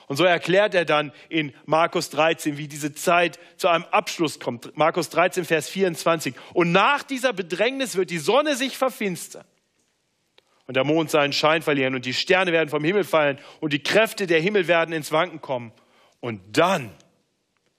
Und 0.10 0.18
so 0.18 0.24
erklärt 0.24 0.74
er 0.74 0.86
dann 0.86 1.12
in 1.30 1.54
Markus 1.68 2.10
13, 2.10 2.58
wie 2.58 2.68
diese 2.68 2.96
Zeit 2.96 3.40
zu 3.58 3.68
einem 3.68 3.86
Abschluss 3.92 4.40
kommt. 4.40 4.76
Markus 4.76 5.10
13, 5.10 5.46
Vers 5.46 5.70
24. 5.70 6.34
Und 6.54 6.72
nach 6.72 7.04
dieser 7.04 7.32
Bedrängnis 7.32 7.96
wird 7.96 8.10
die 8.10 8.18
Sonne 8.18 8.56
sich 8.56 8.76
verfinstern 8.76 9.46
und 10.66 10.74
der 10.74 10.84
Mond 10.84 11.12
seinen 11.12 11.32
Schein 11.32 11.62
verlieren 11.62 11.94
und 11.94 12.06
die 12.06 12.16
Sterne 12.16 12.52
werden 12.52 12.70
vom 12.70 12.84
Himmel 12.84 13.04
fallen 13.04 13.38
und 13.60 13.72
die 13.72 13.84
Kräfte 13.84 14.26
der 14.26 14.42
Himmel 14.42 14.68
werden 14.68 14.94
ins 14.94 15.12
Wanken 15.12 15.42
kommen. 15.42 15.72
Und 16.22 16.42
dann 16.58 16.90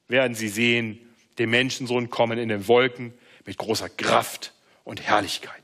werden 0.06 0.36
sie 0.36 0.48
sehen, 0.48 1.00
den 1.38 1.50
Menschensohn 1.50 2.10
kommen 2.10 2.38
in 2.38 2.48
den 2.48 2.68
Wolken 2.68 3.12
mit 3.44 3.58
großer 3.58 3.88
Kraft 3.88 4.54
und 4.84 5.02
Herrlichkeit. 5.02 5.62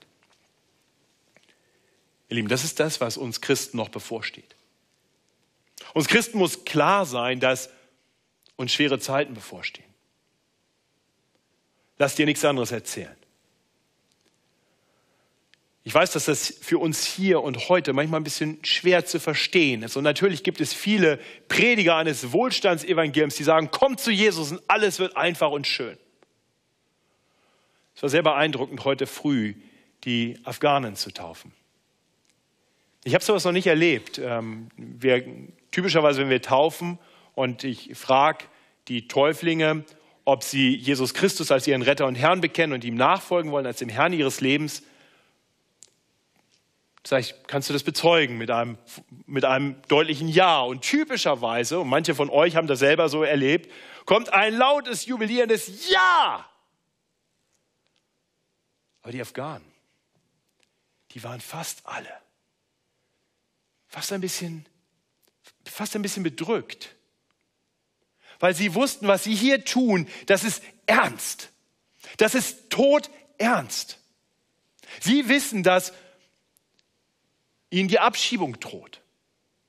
Ihr 2.28 2.34
Lieben, 2.34 2.48
das 2.48 2.64
ist 2.64 2.80
das, 2.80 3.00
was 3.00 3.16
uns 3.16 3.40
Christen 3.40 3.76
noch 3.76 3.88
bevorsteht. 3.88 4.55
Uns 5.96 6.08
Christen 6.08 6.36
muss 6.36 6.66
klar 6.66 7.06
sein, 7.06 7.40
dass 7.40 7.70
uns 8.56 8.70
schwere 8.70 8.98
Zeiten 8.98 9.32
bevorstehen. 9.32 9.88
Lass 11.96 12.16
dir 12.16 12.26
nichts 12.26 12.44
anderes 12.44 12.70
erzählen. 12.70 13.16
Ich 15.84 15.94
weiß, 15.94 16.12
dass 16.12 16.26
das 16.26 16.54
für 16.60 16.76
uns 16.76 17.06
hier 17.06 17.42
und 17.42 17.70
heute 17.70 17.94
manchmal 17.94 18.20
ein 18.20 18.24
bisschen 18.24 18.62
schwer 18.62 19.06
zu 19.06 19.18
verstehen 19.18 19.82
ist. 19.82 19.96
Und 19.96 20.04
natürlich 20.04 20.42
gibt 20.42 20.60
es 20.60 20.74
viele 20.74 21.18
Prediger 21.48 21.96
eines 21.96 22.30
Wohlstandsevangeliums, 22.30 23.36
die 23.36 23.44
sagen, 23.44 23.70
komm 23.72 23.96
zu 23.96 24.10
Jesus 24.10 24.52
und 24.52 24.60
alles 24.68 24.98
wird 24.98 25.16
einfach 25.16 25.50
und 25.50 25.66
schön. 25.66 25.96
Es 27.94 28.02
war 28.02 28.10
sehr 28.10 28.22
beeindruckend, 28.22 28.84
heute 28.84 29.06
früh 29.06 29.54
die 30.04 30.38
Afghanen 30.44 30.94
zu 30.94 31.10
taufen. 31.10 31.52
Ich 33.02 33.14
habe 33.14 33.24
sowas 33.24 33.46
noch 33.46 33.52
nicht 33.52 33.68
erlebt. 33.68 34.18
Ähm, 34.18 34.68
wir 34.76 35.24
typischerweise, 35.76 36.22
wenn 36.22 36.30
wir 36.30 36.40
taufen 36.40 36.98
und 37.34 37.62
ich 37.62 37.94
frage 37.98 38.46
die 38.88 39.08
Täuflinge, 39.08 39.84
ob 40.24 40.42
sie 40.42 40.74
Jesus 40.74 41.12
Christus 41.12 41.50
als 41.50 41.66
ihren 41.66 41.82
Retter 41.82 42.06
und 42.06 42.14
Herrn 42.14 42.40
bekennen 42.40 42.72
und 42.72 42.82
ihm 42.82 42.94
nachfolgen 42.94 43.52
wollen 43.52 43.66
als 43.66 43.76
dem 43.80 43.90
Herrn 43.90 44.14
ihres 44.14 44.40
Lebens, 44.40 44.82
sage 47.06 47.20
ich, 47.20 47.34
kannst 47.46 47.68
du 47.68 47.74
das 47.74 47.82
bezeugen 47.82 48.38
mit 48.38 48.50
einem, 48.50 48.78
mit 49.26 49.44
einem 49.44 49.76
deutlichen 49.88 50.28
Ja. 50.28 50.62
Und 50.62 50.80
typischerweise, 50.80 51.78
und 51.80 51.88
manche 51.88 52.14
von 52.14 52.30
euch 52.30 52.56
haben 52.56 52.68
das 52.68 52.78
selber 52.78 53.10
so 53.10 53.22
erlebt, 53.22 53.70
kommt 54.06 54.32
ein 54.32 54.54
lautes, 54.54 55.04
jubilierendes 55.04 55.90
Ja. 55.90 56.48
Aber 59.02 59.12
die 59.12 59.20
Afghanen, 59.20 59.70
die 61.10 61.22
waren 61.22 61.42
fast 61.42 61.86
alle, 61.86 62.08
fast 63.88 64.10
ein 64.14 64.22
bisschen 64.22 64.66
fast 65.68 65.94
ein 65.94 66.02
bisschen 66.02 66.22
bedrückt, 66.22 66.94
weil 68.38 68.54
sie 68.54 68.74
wussten, 68.74 69.08
was 69.08 69.24
sie 69.24 69.34
hier 69.34 69.64
tun, 69.64 70.08
das 70.26 70.44
ist 70.44 70.62
ernst. 70.86 71.50
Das 72.18 72.34
ist 72.34 72.70
todernst. 72.70 73.98
Sie 75.00 75.28
wissen, 75.28 75.62
dass 75.62 75.92
ihnen 77.70 77.88
die 77.88 77.98
Abschiebung 77.98 78.58
droht. 78.60 79.00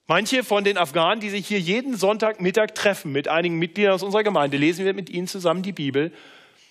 Manche 0.06 0.44
von 0.46 0.64
den 0.64 0.78
Afghanen, 0.78 1.20
die 1.20 1.30
sich 1.30 1.48
hier 1.48 1.60
jeden 1.60 1.98
Sonntagmittag 1.98 2.68
treffen 2.74 3.12
mit 3.12 3.28
einigen 3.28 3.58
Mitgliedern 3.58 3.94
aus 3.94 4.04
unserer 4.04 4.24
Gemeinde, 4.24 4.56
lesen 4.56 4.86
wir 4.86 4.94
mit 4.94 5.10
ihnen 5.10 5.28
zusammen 5.28 5.64
die 5.64 5.74
Bibel. 5.74 6.14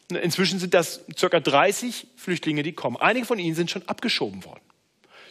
Inzwischen 0.09 0.59
sind 0.59 0.73
das 0.73 1.05
ca. 1.21 1.41
30 1.41 2.07
Flüchtlinge, 2.17 2.63
die 2.63 2.73
kommen. 2.73 2.97
Einige 2.97 3.27
von 3.27 3.39
ihnen 3.39 3.55
sind 3.55 3.71
schon 3.71 3.87
abgeschoben 3.89 4.45
worden, 4.45 4.63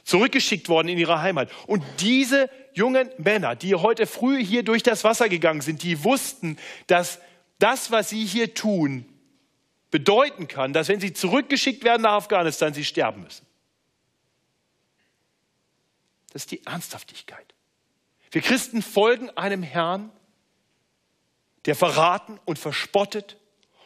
zurückgeschickt 0.06 0.70
worden 0.70 0.88
in 0.88 0.98
ihre 0.98 1.22
Heimat. 1.22 1.52
Und 1.68 1.84
diese 2.00 2.50
jungen 2.74 3.10
Männer, 3.18 3.56
die 3.56 3.76
heute 3.76 4.08
früh 4.08 4.44
hier 4.44 4.64
durch 4.64 4.84
das 4.84 5.04
Wasser 5.04 5.28
gegangen 5.28 5.62
sind, 5.62 5.84
die 5.84 6.04
wussten, 6.04 6.58
dass 6.88 7.20
das, 7.60 7.92
was 7.92 8.10
sie 8.10 8.24
hier 8.24 8.54
tun, 8.54 9.06
bedeuten 9.92 10.48
kann, 10.48 10.74
dass 10.74 10.88
wenn 10.88 11.00
sie 11.00 11.14
zurückgeschickt 11.14 11.84
werden 11.84 12.04
nach 12.04 12.14
Afghanistan, 12.14 12.74
sie 12.74 12.86
sterben 12.86 13.24
müssen. 13.24 13.46
Das 16.32 16.44
ist 16.44 16.52
die 16.52 16.66
Ernsthaftigkeit. 16.66 17.54
Wir 18.32 18.42
Christen 18.42 18.82
folgen 18.82 19.30
einem 19.32 19.64
Herrn, 19.64 20.12
der 21.66 21.76
verraten 21.76 22.40
und 22.46 22.60
verspottet 22.60 23.38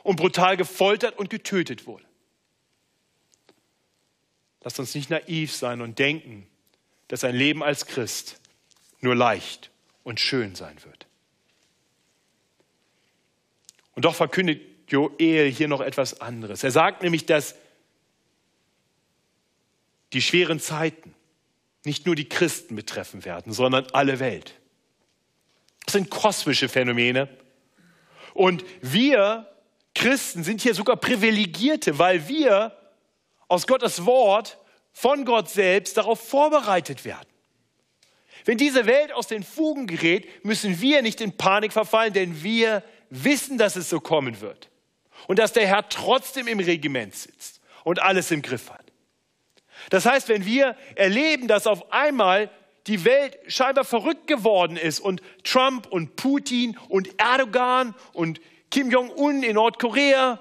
und 0.04 0.18
brutal 0.18 0.58
gefoltert 0.58 1.18
und 1.18 1.30
getötet 1.30 1.88
wurde. 1.88 2.09
Lasst 4.64 4.80
uns 4.80 4.96
nicht 4.96 5.10
naiv 5.10 5.54
sein 5.54 5.82
und 5.82 6.00
denken, 6.00 6.48
dass 7.08 7.24
ein 7.24 7.36
Leben 7.36 7.64
als 7.64 7.86
Christ 7.86 8.40
nur 9.02 9.16
leicht 9.16 9.72
und 10.04 10.20
schön 10.20 10.56
sein 10.56 10.78
wird. 10.84 11.08
Und 13.96 14.06
doch 14.06 14.16
verkündet 14.16 14.62
Joel 14.88 15.52
hier 15.52 15.68
noch 15.68 15.82
etwas 15.82 16.22
anderes. 16.22 16.64
Er 16.64 16.72
sagt 16.72 17.04
nämlich, 17.04 17.26
dass 17.26 17.56
die 20.14 20.22
schweren 20.22 20.60
Zeiten 20.60 21.14
nicht 21.86 22.06
nur 22.06 22.16
die 22.16 22.28
Christen 22.28 22.76
betreffen 22.76 23.24
werden, 23.26 23.54
sondern 23.54 23.88
alle 23.94 24.20
Welt. 24.20 24.56
Das 25.86 25.94
sind 25.94 26.10
kosmische 26.10 26.70
Phänomene. 26.70 27.30
Und 28.34 28.64
wir 28.82 29.48
Christen 29.96 30.44
sind 30.44 30.62
hier 30.62 30.74
sogar 30.74 30.96
Privilegierte, 30.98 31.98
weil 31.98 32.28
wir 32.28 32.79
aus 33.50 33.68
Gottes 33.68 34.06
Wort 34.06 34.58
von 34.94 35.26
Gott 35.26 35.50
selbst 35.50 35.98
darauf 35.98 36.26
vorbereitet 36.26 37.04
werden. 37.04 37.28
Wenn 38.46 38.58
diese 38.58 38.86
Welt 38.86 39.12
aus 39.12 39.28
den 39.28 39.44
Fugen 39.44 39.86
gerät, 39.86 40.46
müssen 40.46 40.80
wir 40.80 41.02
nicht 41.02 41.20
in 41.20 41.36
Panik 41.36 41.74
verfallen, 41.74 42.14
denn 42.14 42.42
wir 42.42 42.84
wissen, 43.10 43.58
dass 43.58 43.76
es 43.76 43.90
so 43.90 44.00
kommen 44.00 44.40
wird. 44.40 44.70
Und 45.28 45.40
dass 45.40 45.52
der 45.52 45.68
Herr 45.68 45.90
trotzdem 45.90 46.48
im 46.48 46.60
Regiment 46.60 47.14
sitzt 47.14 47.60
und 47.84 48.02
alles 48.02 48.32
im 48.32 48.42
Griff 48.42 48.70
hat. 48.70 48.86
Das 49.90 50.06
heißt, 50.06 50.30
wenn 50.30 50.46
wir 50.46 50.76
erleben, 50.96 51.48
dass 51.48 51.68
auf 51.68 51.92
einmal 51.92 52.50
die 52.88 53.04
Welt 53.06 53.38
scheinbar 53.48 53.84
verrückt 53.84 54.28
geworden 54.28 54.78
ist 54.78 55.00
und 55.00 55.22
Trump 55.44 55.88
und 55.88 56.16
Putin 56.16 56.78
und 56.88 57.10
Erdogan 57.20 57.94
und 58.14 58.40
Kim 58.72 58.90
Jong-un 58.90 59.44
in 59.44 59.56
Nordkorea 59.56 60.40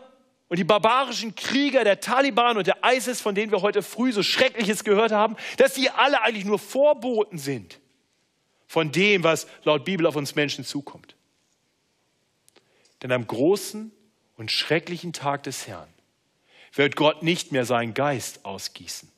und 0.49 0.59
die 0.59 0.65
barbarischen 0.65 1.35
Krieger 1.35 1.85
der 1.85 2.01
Taliban 2.01 2.57
und 2.57 2.67
der 2.67 2.79
ISIS, 2.85 3.21
von 3.21 3.35
denen 3.35 3.53
wir 3.53 3.61
heute 3.61 3.83
früh 3.83 4.13
so 4.13 4.23
Schreckliches 4.23 4.83
gehört 4.83 5.13
haben, 5.13 5.37
dass 5.59 5.75
die 5.75 5.91
alle 5.91 6.23
eigentlich 6.23 6.47
nur 6.47 6.59
Vorboten 6.59 7.39
sind 7.39 7.79
von 8.67 8.91
dem, 8.93 9.25
was 9.25 9.47
laut 9.65 9.85
Bibel 9.85 10.07
auf 10.07 10.17
uns 10.17 10.35
Menschen 10.35 10.65
zukommt. 10.65 11.17
Denn 13.03 13.13
am 13.13 13.27
großen 13.27 13.93
und 14.37 14.51
schrecklichen 14.51 15.13
Tag 15.13 15.43
des 15.45 15.67
Herrn 15.67 15.89
wird 16.73 16.97
Gott 16.97 17.23
nicht 17.23 17.53
mehr 17.53 17.65
seinen 17.65 17.95
Geist 17.95 18.45
ausgießen, 18.45 19.11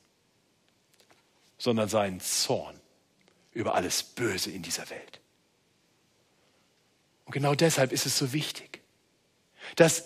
sondern 1.57 1.89
seinen 1.89 2.19
Zorn 2.19 2.79
über 3.53 3.75
alles 3.75 4.03
Böse 4.03 4.51
in 4.51 4.63
dieser 4.63 4.89
Welt. 4.89 5.19
Und 7.25 7.33
genau 7.33 7.55
deshalb 7.55 7.91
ist 7.91 8.05
es 8.05 8.17
so 8.17 8.33
wichtig, 8.33 8.81
dass 9.75 10.05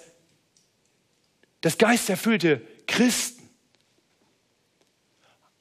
das 1.65 1.79
geisterfüllte 1.79 2.61
Christen 2.85 3.49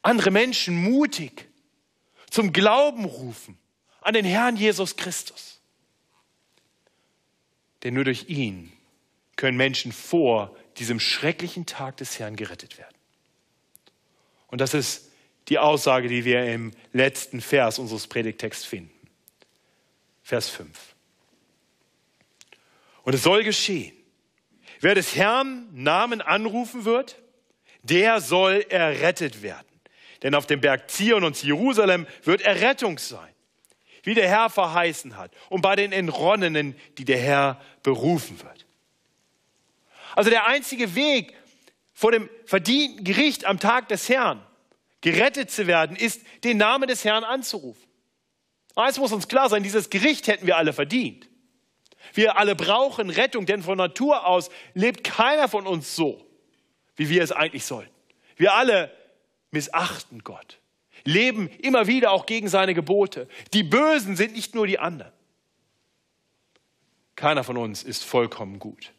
andere 0.03 0.31
Menschen 0.31 0.77
mutig 0.77 1.49
zum 2.29 2.53
Glauben 2.53 3.07
rufen 3.07 3.57
an 4.03 4.13
den 4.13 4.27
Herrn 4.27 4.59
Jesus 4.59 4.97
Christus. 4.97 5.63
Denn 7.83 7.95
nur 7.95 8.05
durch 8.05 8.29
ihn 8.29 8.71
können 9.37 9.57
Menschen 9.57 9.93
vor 9.93 10.55
diesem 10.77 11.01
schrecklichen 11.01 11.65
Tag 11.65 11.97
des 11.97 12.19
Herrn 12.19 12.37
gerettet 12.37 12.77
werden. 12.77 12.99
Und 14.49 14.61
das 14.61 14.75
ist 14.75 15.11
die 15.49 15.59
Aussage, 15.59 16.09
die 16.09 16.27
wir 16.27 16.45
im 16.53 16.73
letzten 16.93 17.41
Vers 17.41 17.79
unseres 17.79 18.09
Predigtexts 18.09 18.67
finden. 18.67 18.93
Vers 20.23 20.51
5. 20.51 20.69
Und 23.05 23.15
es 23.15 23.23
soll 23.23 23.43
geschehen, 23.43 23.97
wer 24.85 24.95
des 24.95 25.17
Herrn 25.17 25.67
Namen 25.73 26.21
anrufen 26.21 26.85
wird, 26.85 27.17
der 27.83 28.21
soll 28.21 28.65
errettet 28.69 29.43
werden. 29.43 29.67
Denn 30.23 30.35
auf 30.35 30.47
dem 30.47 30.61
Berg 30.61 30.91
Zion 30.91 31.25
und 31.25 31.43
Jerusalem 31.43 32.07
wird 32.23 32.43
Errettung 32.43 32.99
sein, 32.99 33.33
wie 34.03 34.15
der 34.15 34.29
Herr 34.29 34.51
verheißen 34.51 35.17
hat, 35.17 35.33
und 35.49 35.63
bei 35.63 35.75
den 35.75 35.91
Entronnenen, 35.91 36.77
die 36.99 37.07
der 37.07 37.19
Herr 37.19 37.61
berufen 37.83 38.39
wird. 38.43 38.67
Also 40.15 40.31
der 40.31 40.47
einzige 40.47 40.95
Weg 40.95 41.35
vor 41.95 42.13
dem 42.13 42.29
verdienten 42.45 43.05
Gericht 43.05 43.47
am 43.47 43.59
Tag 43.59 43.89
des 43.89 44.09
Herrn 44.09 44.45
gerettet 45.01 45.51
zu 45.51 45.67
werden, 45.67 45.97
ist, 45.97 46.23
den 46.45 46.59
Namen 46.59 46.89
des 46.89 47.05
Herrn 47.05 47.25
anzurufen. 47.25 47.89
Eins 48.75 48.99
muss 48.99 49.13
uns 49.13 49.29
klar 49.29 49.49
sein, 49.49 49.63
dieses 49.63 49.91
Gericht 49.91 50.27
hätten 50.27 50.47
wir 50.47 50.57
alle 50.57 50.73
verdient. 50.73 51.29
Wir 52.13 52.37
alle 52.37 52.55
brauchen 52.55 53.11
Rettung, 53.11 53.47
denn 53.47 53.63
von 53.63 53.79
Natur 53.79 54.27
aus 54.27 54.51
lebt 54.75 55.05
keiner 55.05 55.49
von 55.49 55.67
uns 55.67 55.97
so, 55.97 56.25
wie 56.97 57.09
wir 57.09 57.23
es 57.23 57.33
eigentlich 57.33 57.65
sollten. 57.65 57.95
Wir 58.37 58.55
alle 58.55 58.93
missachten 59.51 60.23
Gott, 60.25 60.59
leben 61.05 61.49
immer 61.61 61.87
wieder 61.87 62.11
auch 62.11 62.27
gegen 62.27 62.49
seine 62.49 62.75
Gebote. 62.75 63.29
Die 63.53 63.63
Bösen 63.63 64.17
sind 64.17 64.35
nicht 64.35 64.55
nur 64.55 64.67
die 64.67 64.79
anderen. 64.79 65.13
Keiner 67.17 67.45
von 67.45 67.57
uns 67.57 67.83
ist 67.83 68.05
vollkommen 68.05 68.59
gut. 68.59 68.93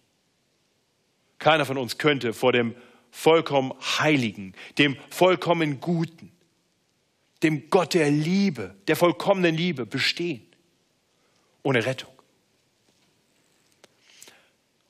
Keiner 1.37 1.65
von 1.65 1.77
uns 1.77 1.97
könnte 1.97 2.33
vor 2.33 2.53
dem 2.53 2.75
vollkommen 3.11 3.73
Heiligen, 3.99 4.53
dem 4.77 4.97
vollkommen 5.09 5.79
Guten, 5.79 6.31
dem 7.43 7.69
Gott 7.69 7.93
der 7.93 8.09
Liebe, 8.09 8.75
der 8.87 8.95
vollkommenen 8.95 9.55
Liebe 9.55 9.85
bestehen, 9.85 10.45
ohne 11.63 11.85
Rettung. 11.85 12.14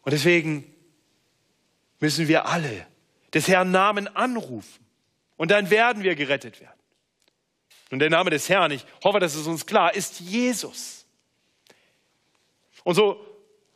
Und 0.06 0.12
deswegen 0.12 0.72
müssen 2.00 2.28
wir 2.28 2.46
alle 2.46 2.88
des 3.34 3.48
Herrn 3.48 3.72
Namen 3.72 4.08
anrufen 4.08 4.86
und 5.36 5.52
dann 5.52 5.70
werden 5.70 6.04
wir 6.04 6.16
gerettet 6.16 6.62
werden. 6.62 6.80
Und 7.92 8.00
der 8.00 8.10
Name 8.10 8.30
des 8.30 8.48
Herrn, 8.48 8.72
ich 8.72 8.86
hoffe, 9.04 9.20
das 9.20 9.36
ist 9.36 9.48
uns 9.48 9.66
klar, 9.66 9.94
ist 9.94 10.20
Jesus. 10.20 11.06
Und 12.84 12.96
so 12.96 13.26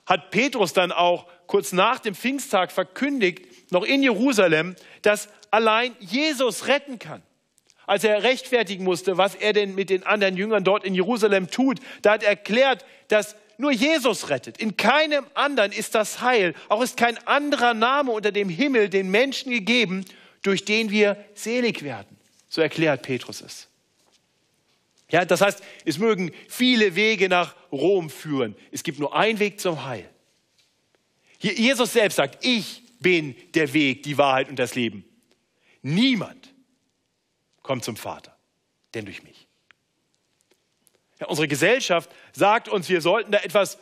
hat 0.06 0.32
Petrus 0.32 0.74
dann 0.74 0.92
auch 0.92 1.28
kurz 1.48 1.72
nach 1.74 2.00
dem 2.00 2.16
Pfingsttag 2.16 2.72
verkündigt, 2.72 3.72
noch 3.72 3.84
in 3.84 4.04
Jerusalem, 4.04 4.76
dass 5.02 5.30
allein 5.52 5.96
Jesus 6.00 6.68
retten 6.68 7.00
kann. 7.00 7.24
Als 7.88 8.04
er 8.04 8.22
rechtfertigen 8.22 8.84
musste, 8.84 9.18
was 9.18 9.34
er 9.34 9.54
denn 9.54 9.74
mit 9.74 9.90
den 9.90 10.06
anderen 10.06 10.38
Jüngern 10.38 10.64
dort 10.64 10.84
in 10.84 10.94
Jerusalem 10.94 11.50
tut, 11.50 11.80
da 12.04 12.14
hat 12.14 12.24
er 12.24 12.30
erklärt, 12.30 12.86
dass 13.08 13.36
nur 13.60 13.72
Jesus 13.72 14.30
rettet. 14.30 14.58
In 14.58 14.78
keinem 14.78 15.28
anderen 15.34 15.74
ist 15.74 15.94
das 15.94 16.22
Heil. 16.22 16.56
Auch 16.70 16.82
ist 16.82 16.96
kein 16.96 17.18
anderer 17.28 17.74
Name 17.74 18.12
unter 18.12 18.32
dem 18.32 18.48
Himmel 18.48 18.88
den 18.88 19.12
Menschen 19.12 19.52
gegeben, 19.52 20.06
durch 20.44 20.64
den 20.64 20.92
wir 20.92 21.18
selig 21.34 21.84
werden. 21.84 22.18
So 22.48 22.62
erklärt 22.62 23.02
Petrus 23.02 23.42
es. 23.42 23.68
Ja, 25.10 25.26
das 25.26 25.42
heißt, 25.42 25.62
es 25.84 25.98
mögen 25.98 26.32
viele 26.48 26.96
Wege 26.96 27.28
nach 27.28 27.54
Rom 27.70 28.10
führen. 28.10 28.56
Es 28.72 28.82
gibt 28.82 28.98
nur 28.98 29.14
einen 29.14 29.40
Weg 29.40 29.60
zum 29.60 29.84
Heil. 29.84 30.10
Jesus 31.40 31.92
selbst 31.92 32.16
sagt, 32.16 32.46
ich 32.46 32.82
bin 33.00 33.36
der 33.56 33.74
Weg, 33.74 34.04
die 34.04 34.18
Wahrheit 34.18 34.48
und 34.48 34.58
das 34.58 34.76
Leben. 34.76 35.04
Niemand 35.82 36.54
kommt 37.62 37.84
zum 37.84 37.98
Vater, 37.98 38.38
denn 38.94 39.04
durch 39.04 39.22
mich. 39.24 39.49
Unsere 41.28 41.48
Gesellschaft 41.48 42.10
sagt 42.32 42.70
uns, 42.70 42.88
wir 42.90 43.02
sollten 43.02 43.32
da 43.32 43.40
etwas 43.40 43.78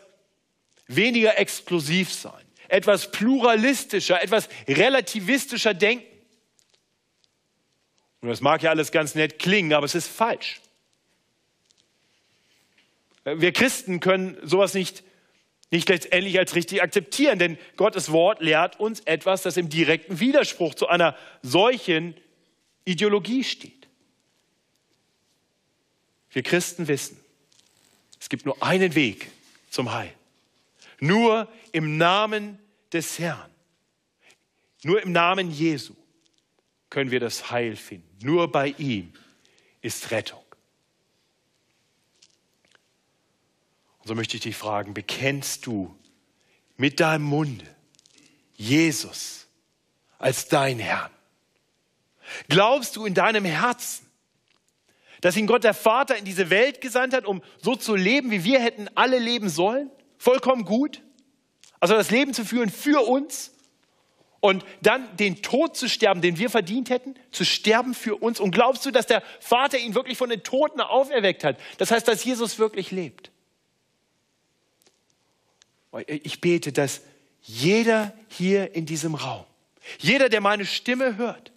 weniger 0.87 1.37
exklusiv 1.37 2.11
sein, 2.11 2.43
etwas 2.67 3.11
pluralistischer, 3.11 4.21
etwas 4.23 4.49
relativistischer 4.67 5.73
denken. 5.73 6.05
Und 8.21 8.29
das 8.29 8.41
mag 8.41 8.63
ja 8.63 8.71
alles 8.71 8.91
ganz 8.91 9.13
nett 9.13 9.37
klingen, 9.37 9.73
aber 9.73 9.85
es 9.85 9.95
ist 9.95 10.07
falsch. 10.07 10.61
Wir 13.23 13.51
Christen 13.51 13.99
können 13.99 14.37
sowas 14.43 14.73
nicht 14.73 15.03
nicht 15.69 15.89
letztendlich 15.89 16.39
als 16.39 16.55
richtig 16.55 16.81
akzeptieren, 16.81 17.39
denn 17.39 17.57
Gottes 17.75 18.11
Wort 18.11 18.41
lehrt 18.41 18.79
uns 18.79 19.01
etwas, 19.01 19.41
das 19.41 19.57
im 19.57 19.69
direkten 19.69 20.19
Widerspruch 20.19 20.75
zu 20.75 20.87
einer 20.87 21.15
solchen 21.41 22.15
Ideologie 22.85 23.43
steht. 23.43 23.87
Wir 26.31 26.43
Christen 26.43 26.87
wissen, 26.87 27.19
es 28.19 28.29
gibt 28.29 28.45
nur 28.45 28.61
einen 28.63 28.95
Weg 28.95 29.29
zum 29.69 29.91
Heil. 29.91 30.13
Nur 30.99 31.51
im 31.71 31.97
Namen 31.97 32.59
des 32.91 33.19
Herrn. 33.19 33.51
Nur 34.83 35.01
im 35.01 35.11
Namen 35.11 35.51
Jesu 35.51 35.93
können 36.89 37.11
wir 37.11 37.19
das 37.19 37.51
Heil 37.51 37.75
finden. 37.75 38.25
Nur 38.25 38.51
bei 38.51 38.69
ihm 38.77 39.13
ist 39.81 40.11
Rettung. 40.11 40.43
Und 43.99 44.07
so 44.07 44.15
möchte 44.15 44.37
ich 44.37 44.43
dich 44.43 44.55
fragen, 44.55 44.93
bekennst 44.93 45.65
du 45.65 45.97
mit 46.77 46.99
deinem 46.99 47.23
Munde 47.23 47.67
Jesus 48.55 49.47
als 50.17 50.47
dein 50.47 50.79
Herrn? 50.79 51.11
Glaubst 52.49 52.95
du 52.95 53.05
in 53.05 53.13
deinem 53.13 53.45
Herzen, 53.45 54.06
dass 55.21 55.37
ihn 55.37 55.47
Gott 55.47 55.63
der 55.63 55.73
Vater 55.73 56.17
in 56.17 56.25
diese 56.25 56.49
Welt 56.49 56.81
gesandt 56.81 57.13
hat, 57.13 57.25
um 57.25 57.41
so 57.61 57.75
zu 57.75 57.95
leben, 57.95 58.31
wie 58.31 58.43
wir 58.43 58.59
hätten 58.59 58.87
alle 58.95 59.19
leben 59.19 59.49
sollen? 59.49 59.89
Vollkommen 60.17 60.65
gut? 60.65 61.01
Also 61.79 61.95
das 61.95 62.11
Leben 62.11 62.33
zu 62.33 62.45
führen 62.45 62.69
für 62.69 63.07
uns 63.07 63.53
und 64.39 64.63
dann 64.81 65.15
den 65.17 65.41
Tod 65.41 65.75
zu 65.75 65.89
sterben, 65.89 66.21
den 66.21 66.37
wir 66.37 66.49
verdient 66.49 66.89
hätten, 66.89 67.15
zu 67.31 67.43
sterben 67.43 67.93
für 67.93 68.15
uns. 68.15 68.39
Und 68.39 68.51
glaubst 68.51 68.85
du, 68.85 68.91
dass 68.91 69.07
der 69.07 69.23
Vater 69.39 69.77
ihn 69.77 69.95
wirklich 69.95 70.17
von 70.17 70.29
den 70.29 70.43
Toten 70.43 70.81
auferweckt 70.81 71.43
hat? 71.43 71.59
Das 71.77 71.91
heißt, 71.91 72.07
dass 72.07 72.23
Jesus 72.23 72.59
wirklich 72.59 72.91
lebt. 72.91 73.31
Ich 76.05 76.41
bete, 76.41 76.71
dass 76.71 77.01
jeder 77.41 78.13
hier 78.27 78.75
in 78.75 78.85
diesem 78.85 79.15
Raum, 79.15 79.45
jeder, 79.99 80.29
der 80.29 80.41
meine 80.41 80.65
Stimme 80.65 81.17
hört, 81.17 81.51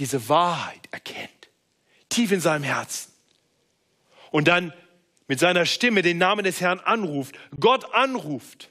diese 0.00 0.28
Wahrheit 0.28 0.88
erkennt, 0.90 1.50
tief 2.08 2.32
in 2.32 2.40
seinem 2.40 2.64
Herzen. 2.64 3.12
Und 4.30 4.48
dann 4.48 4.72
mit 5.28 5.38
seiner 5.38 5.66
Stimme 5.66 6.02
den 6.02 6.18
Namen 6.18 6.44
des 6.44 6.60
Herrn 6.60 6.80
anruft, 6.80 7.38
Gott 7.60 7.94
anruft 7.94 8.70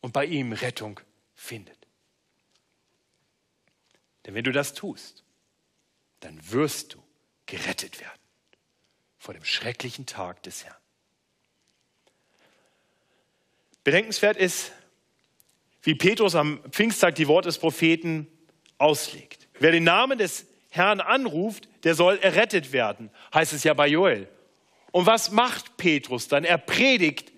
und 0.00 0.12
bei 0.12 0.26
ihm 0.26 0.52
Rettung 0.52 1.00
findet. 1.34 1.78
Denn 4.26 4.34
wenn 4.34 4.44
du 4.44 4.52
das 4.52 4.74
tust, 4.74 5.22
dann 6.20 6.38
wirst 6.50 6.94
du 6.94 7.02
gerettet 7.46 8.00
werden 8.00 8.20
vor 9.18 9.34
dem 9.34 9.44
schrecklichen 9.44 10.04
Tag 10.04 10.42
des 10.42 10.64
Herrn. 10.64 10.76
Bedenkenswert 13.84 14.36
ist, 14.36 14.72
wie 15.82 15.94
Petrus 15.94 16.34
am 16.34 16.58
Pfingsttag 16.70 17.14
die 17.14 17.28
Worte 17.28 17.48
des 17.48 17.58
Propheten 17.58 18.26
auslegt. 18.78 19.43
Wer 19.58 19.72
den 19.72 19.84
Namen 19.84 20.18
des 20.18 20.46
Herrn 20.70 21.00
anruft, 21.00 21.68
der 21.84 21.94
soll 21.94 22.18
errettet 22.18 22.72
werden, 22.72 23.10
heißt 23.32 23.52
es 23.52 23.64
ja 23.64 23.74
bei 23.74 23.86
Joel. 23.88 24.28
Und 24.90 25.06
was 25.06 25.30
macht 25.30 25.76
Petrus 25.76 26.28
dann? 26.28 26.44
Er 26.44 26.58
predigt, 26.58 27.32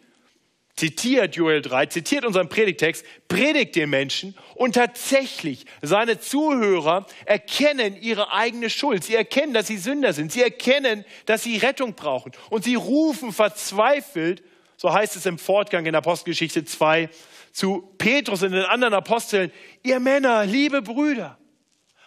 zitiert 0.77 1.37
Joel 1.37 1.63
3, 1.63 1.87
zitiert 1.87 2.25
unseren 2.25 2.49
Predigtext, 2.49 3.05
predigt 3.29 3.77
den 3.77 3.91
Menschen 3.91 4.37
und 4.55 4.75
tatsächlich 4.75 5.65
seine 5.83 6.19
Zuhörer 6.19 7.07
erkennen 7.25 7.97
ihre 8.01 8.33
eigene 8.33 8.71
Schuld. 8.71 9.05
Sie 9.05 9.15
erkennen, 9.15 9.55
dass 9.55 9.67
sie 9.67 9.79
Sünder 9.79 10.13
sind. 10.13 10.33
Sie 10.33 10.43
erkennen, 10.43 11.05
dass 11.27 11.43
sie 11.43 11.57
Rettung 11.59 11.95
brauchen. 11.95 12.33
Und 12.51 12.65
sie 12.65 12.75
rufen 12.75 13.33
verzweifelt 13.33 14.43
so 14.77 14.93
heißt 14.93 15.17
es 15.17 15.27
im 15.27 15.39
Fortgang 15.39 15.87
in 15.87 15.95
Apostelgeschichte 15.95 16.65
2, 16.65 17.09
zu 17.53 17.83
Petrus 17.97 18.43
und 18.43 18.53
den 18.53 18.65
anderen 18.65 18.95
Aposteln, 18.95 19.51
ihr 19.83 19.99
Männer, 19.99 20.45
liebe 20.45 20.83
Brüder, 20.83 21.39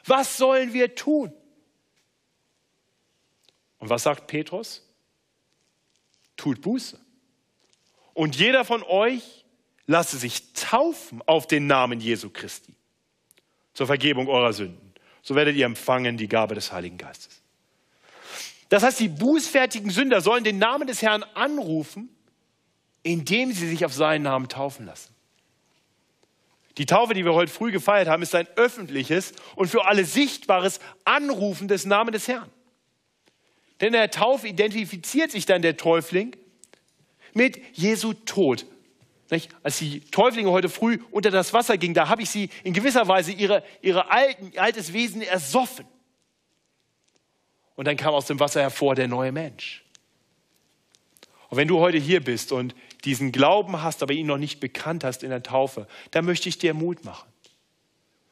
was 0.09 0.37
sollen 0.37 0.73
wir 0.73 0.95
tun? 0.95 1.33
Und 3.77 3.89
was 3.89 4.03
sagt 4.03 4.27
Petrus? 4.27 4.85
Tut 6.35 6.61
Buße. 6.61 6.99
Und 8.13 8.35
jeder 8.35 8.65
von 8.65 8.83
euch 8.83 9.45
lasse 9.85 10.17
sich 10.17 10.53
taufen 10.53 11.21
auf 11.25 11.47
den 11.47 11.67
Namen 11.67 11.99
Jesu 11.99 12.29
Christi 12.29 12.75
zur 13.73 13.87
Vergebung 13.87 14.27
eurer 14.27 14.53
Sünden. 14.53 14.93
So 15.21 15.35
werdet 15.35 15.55
ihr 15.55 15.65
empfangen 15.65 16.17
die 16.17 16.27
Gabe 16.27 16.55
des 16.55 16.71
Heiligen 16.71 16.97
Geistes. 16.97 17.41
Das 18.67 18.83
heißt, 18.83 18.99
die 18.99 19.09
bußfertigen 19.09 19.89
Sünder 19.89 20.21
sollen 20.21 20.43
den 20.43 20.59
Namen 20.59 20.87
des 20.87 21.01
Herrn 21.01 21.23
anrufen 21.33 22.09
indem 23.03 23.51
sie 23.51 23.67
sich 23.67 23.85
auf 23.85 23.93
seinen 23.93 24.23
Namen 24.23 24.47
taufen 24.47 24.85
lassen. 24.85 25.13
Die 26.79 26.85
Taufe, 26.85 27.13
die 27.13 27.25
wir 27.25 27.33
heute 27.33 27.51
früh 27.51 27.73
gefeiert 27.73 28.07
haben, 28.07 28.23
ist 28.23 28.33
ein 28.33 28.47
öffentliches 28.55 29.33
und 29.55 29.67
für 29.67 29.85
alle 29.85 30.05
sichtbares 30.05 30.79
Anrufen 31.03 31.67
des 31.67 31.85
Namens 31.85 32.13
des 32.13 32.27
Herrn. 32.29 32.49
Denn 33.81 33.87
in 33.87 33.93
der 33.93 34.09
Taufe 34.09 34.47
identifiziert 34.47 35.29
sich 35.29 35.45
dann 35.45 35.61
der 35.61 35.75
Täufling 35.75 36.37
mit 37.33 37.59
Jesu 37.73 38.13
Tod. 38.13 38.65
Nicht? 39.29 39.51
Als 39.61 39.77
die 39.79 39.99
Täuflinge 39.99 40.51
heute 40.51 40.69
früh 40.69 40.99
unter 41.11 41.31
das 41.31 41.51
Wasser 41.51 41.77
gingen, 41.77 41.95
da 41.95 42.07
habe 42.07 42.21
ich 42.21 42.29
sie 42.29 42.49
in 42.63 42.73
gewisser 42.73 43.09
Weise 43.09 43.33
ihre, 43.33 43.61
ihre 43.81 44.09
altes 44.09 44.93
Wesen 44.93 45.21
ersoffen. 45.21 45.85
Und 47.75 47.89
dann 47.89 47.97
kam 47.97 48.13
aus 48.13 48.25
dem 48.25 48.39
Wasser 48.39 48.61
hervor 48.61 48.95
der 48.95 49.09
neue 49.09 49.33
Mensch. 49.33 49.83
Und 51.49 51.57
wenn 51.57 51.67
du 51.67 51.79
heute 51.79 51.97
hier 51.97 52.23
bist 52.23 52.53
und 52.53 52.73
diesen 53.05 53.31
Glauben 53.31 53.81
hast, 53.81 54.03
aber 54.03 54.13
ihn 54.13 54.27
noch 54.27 54.38
nicht 54.38 54.59
bekannt 54.59 55.03
hast 55.03 55.23
in 55.23 55.29
der 55.29 55.43
Taufe, 55.43 55.88
dann 56.12 56.25
möchte 56.25 56.49
ich 56.49 56.57
dir 56.57 56.73
Mut 56.73 57.05
machen. 57.05 57.27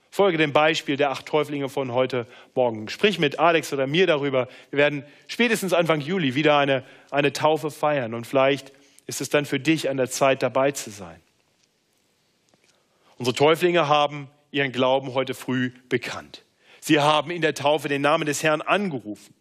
Folge 0.10 0.38
dem 0.38 0.52
Beispiel 0.52 0.98
der 0.98 1.12
acht 1.12 1.26
Täuflinge 1.26 1.70
von 1.70 1.92
heute 1.92 2.26
Morgen. 2.56 2.90
Sprich 2.90 3.20
mit 3.20 3.40
Alex 3.40 3.72
oder 3.72 3.86
mir 3.86 4.08
darüber. 4.08 4.48
Wir 4.72 4.80
werden 4.80 5.04
spätestens 5.28 5.74
Anfang 5.74 6.02
Juli 6.02 6.34
wieder 6.34 6.58
eine, 6.58 6.84
eine 7.12 7.34
Taufe 7.34 7.70
feiern 7.70 8.14
und 8.14 8.26
vielleicht 8.26 8.74
ist 9.06 9.22
es 9.22 9.30
dann 9.30 9.46
für 9.46 9.60
dich 9.60 9.90
an 9.90 9.98
der 9.98 10.10
Zeit 10.10 10.42
dabei 10.42 10.72
zu 10.72 10.90
sein. 10.90 11.22
Unsere 13.18 13.36
Täuflinge 13.36 13.88
haben 13.88 14.30
ihren 14.52 14.72
Glauben 14.72 15.14
heute 15.14 15.34
früh 15.34 15.72
bekannt. 15.88 16.44
Sie 16.80 17.00
haben 17.00 17.32
in 17.32 17.42
der 17.42 17.54
Taufe 17.54 17.88
den 17.88 18.02
Namen 18.02 18.26
des 18.26 18.44
Herrn 18.44 18.62
angerufen. 18.62 19.34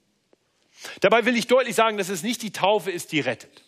Dabei 1.01 1.25
will 1.25 1.37
ich 1.37 1.47
deutlich 1.47 1.75
sagen, 1.75 1.97
dass 1.97 2.11
es 2.11 2.23
nicht 2.23 2.43
die 2.43 2.53
Taufe 2.53 2.91
ist, 2.91 3.13
die 3.13 3.21
rettet 3.21 3.66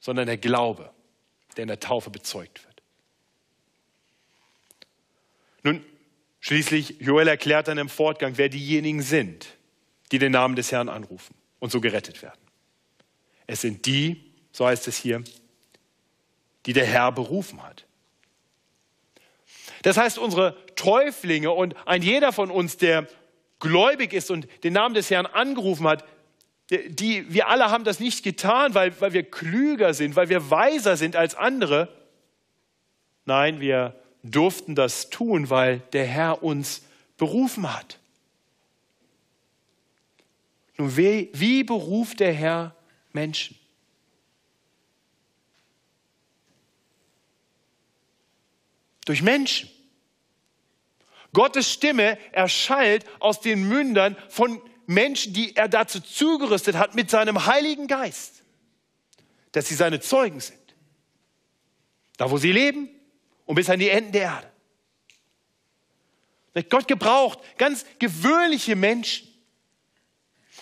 sondern 0.00 0.26
der 0.26 0.38
Glaube, 0.38 0.90
der 1.56 1.62
in 1.62 1.68
der 1.68 1.80
Taufe 1.80 2.10
bezeugt 2.10 2.64
wird. 2.64 2.82
Nun, 5.62 5.84
schließlich, 6.40 7.00
Joel 7.00 7.28
erklärt 7.28 7.68
dann 7.68 7.78
im 7.78 7.88
Fortgang, 7.88 8.38
wer 8.38 8.48
diejenigen 8.48 9.02
sind, 9.02 9.56
die 10.12 10.18
den 10.18 10.32
Namen 10.32 10.54
des 10.54 10.70
Herrn 10.70 10.88
anrufen 10.88 11.34
und 11.58 11.72
so 11.72 11.80
gerettet 11.80 12.22
werden. 12.22 12.40
Es 13.46 13.60
sind 13.60 13.86
die, 13.86 14.32
so 14.52 14.66
heißt 14.66 14.86
es 14.88 14.96
hier, 14.96 15.24
die 16.66 16.72
der 16.72 16.86
Herr 16.86 17.12
berufen 17.12 17.62
hat. 17.62 17.86
Das 19.82 19.96
heißt, 19.96 20.18
unsere 20.18 20.56
Täuflinge 20.74 21.50
und 21.50 21.74
ein 21.86 22.02
jeder 22.02 22.32
von 22.32 22.50
uns, 22.50 22.76
der 22.76 23.06
gläubig 23.60 24.12
ist 24.12 24.30
und 24.30 24.48
den 24.64 24.72
Namen 24.72 24.94
des 24.94 25.10
Herrn 25.10 25.26
angerufen 25.26 25.86
hat, 25.86 26.04
die, 26.70 27.32
wir 27.32 27.48
alle 27.48 27.70
haben 27.70 27.84
das 27.84 28.00
nicht 28.00 28.24
getan, 28.24 28.74
weil, 28.74 29.00
weil 29.00 29.12
wir 29.12 29.22
klüger 29.22 29.94
sind, 29.94 30.16
weil 30.16 30.28
wir 30.28 30.50
weiser 30.50 30.96
sind 30.96 31.14
als 31.14 31.34
andere. 31.34 31.88
Nein, 33.24 33.60
wir 33.60 33.94
durften 34.22 34.74
das 34.74 35.10
tun, 35.10 35.48
weil 35.48 35.80
der 35.92 36.06
Herr 36.06 36.42
uns 36.42 36.82
berufen 37.16 37.72
hat. 37.72 37.98
Nun, 40.76 40.96
wie, 40.96 41.30
wie 41.32 41.62
beruft 41.62 42.20
der 42.20 42.32
Herr 42.32 42.74
Menschen? 43.12 43.56
Durch 49.04 49.22
Menschen. 49.22 49.70
Gottes 51.32 51.72
Stimme 51.72 52.18
erschallt 52.32 53.04
aus 53.20 53.40
den 53.40 53.68
Mündern 53.68 54.16
von 54.28 54.50
Menschen, 54.50 54.75
die 54.86 55.56
er 55.56 55.68
dazu 55.68 56.00
zugerüstet 56.00 56.76
hat 56.76 56.94
mit 56.94 57.10
seinem 57.10 57.46
Heiligen 57.46 57.86
Geist, 57.86 58.42
dass 59.52 59.68
sie 59.68 59.74
seine 59.74 60.00
Zeugen 60.00 60.40
sind. 60.40 60.58
Da, 62.16 62.30
wo 62.30 62.38
sie 62.38 62.52
leben 62.52 62.88
und 63.44 63.56
bis 63.56 63.68
an 63.68 63.78
die 63.78 63.88
Enden 63.88 64.12
der 64.12 64.22
Erde. 64.22 64.52
Gott 66.70 66.88
gebraucht 66.88 67.38
ganz 67.58 67.84
gewöhnliche 67.98 68.76
Menschen, 68.76 69.28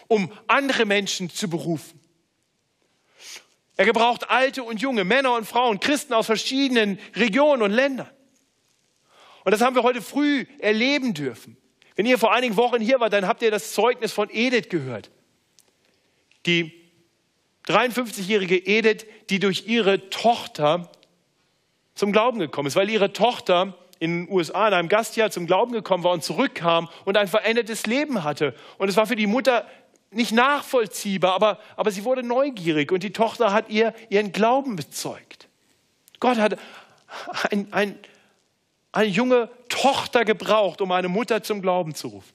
um 0.09 0.33
andere 0.49 0.87
Menschen 0.87 1.31
zu 1.31 1.49
berufen. 1.49 2.01
Er 3.77 3.85
gebraucht 3.85 4.29
alte 4.31 4.63
und 4.63 4.81
junge, 4.81 5.05
Männer 5.05 5.35
und 5.35 5.47
Frauen, 5.47 5.81
Christen 5.81 6.13
aus 6.15 6.27
verschiedenen 6.27 6.99
Regionen 7.15 7.63
und 7.63 7.73
Ländern. 7.73 8.11
Und 9.45 9.53
das 9.53 9.61
haben 9.61 9.75
wir 9.77 9.83
heute 9.83 10.01
früh 10.01 10.47
erleben 10.59 11.15
dürfen. 11.15 11.57
Wenn 11.97 12.07
ihr 12.07 12.19
vor 12.19 12.33
einigen 12.33 12.57
Wochen 12.57 12.81
hier 12.81 13.01
wart, 13.01 13.13
dann 13.13 13.27
habt 13.27 13.43
ihr 13.43 13.51
das 13.51 13.73
Zeugnis 13.73 14.13
von 14.13 14.29
Edith 14.31 14.69
gehört, 14.69 15.11
die 16.47 16.73
53-jährige 17.67 18.57
Edith, 18.57 19.07
die 19.31 19.39
durch 19.39 19.67
ihre 19.67 20.11
Tochter 20.11 20.91
zum 21.95 22.13
Glauben 22.13 22.39
gekommen 22.39 22.67
ist, 22.67 22.77
weil 22.77 22.91
ihre 22.91 23.13
Tochter 23.13 23.79
in 24.01 24.27
den 24.27 24.35
USA 24.35 24.69
in 24.69 24.75
einem 24.75 24.89
Gastjahr 24.89 25.31
zum 25.31 25.47
Glauben 25.47 25.73
gekommen 25.73 26.05
war 26.05 26.13
und 26.13 26.23
zurückkam 26.23 26.89
und 27.05 27.17
ein 27.17 27.29
verändertes 27.29 27.87
Leben 27.87 28.25
hatte. 28.25 28.55
Und 28.79 28.89
es 28.89 28.97
war 28.97 29.07
für 29.07 29.17
die 29.17 29.27
Mutter 29.27 29.67
nicht 30.11 30.33
nachvollziehbar, 30.33 31.35
aber, 31.35 31.59
aber 31.77 31.91
sie 31.91 32.05
wurde 32.05 32.23
neugierig 32.23 32.93
und 32.93 33.03
die 33.03 33.13
Tochter 33.13 33.53
hat 33.53 33.71
ihr 33.71 33.95
ihren 34.11 34.33
Glauben 34.33 34.77
bezeugt. 34.77 35.49
Gott 36.21 36.39
hat 36.39 36.59
ein, 37.51 37.73
ein, 37.73 37.99
eine 38.95 39.09
junge 39.09 39.51
Tochter 39.69 40.25
gebraucht, 40.25 40.81
um 40.81 40.93
eine 40.93 41.09
Mutter 41.09 41.43
zum 41.43 41.61
Glauben 41.61 41.95
zu 41.95 42.09
rufen. 42.09 42.33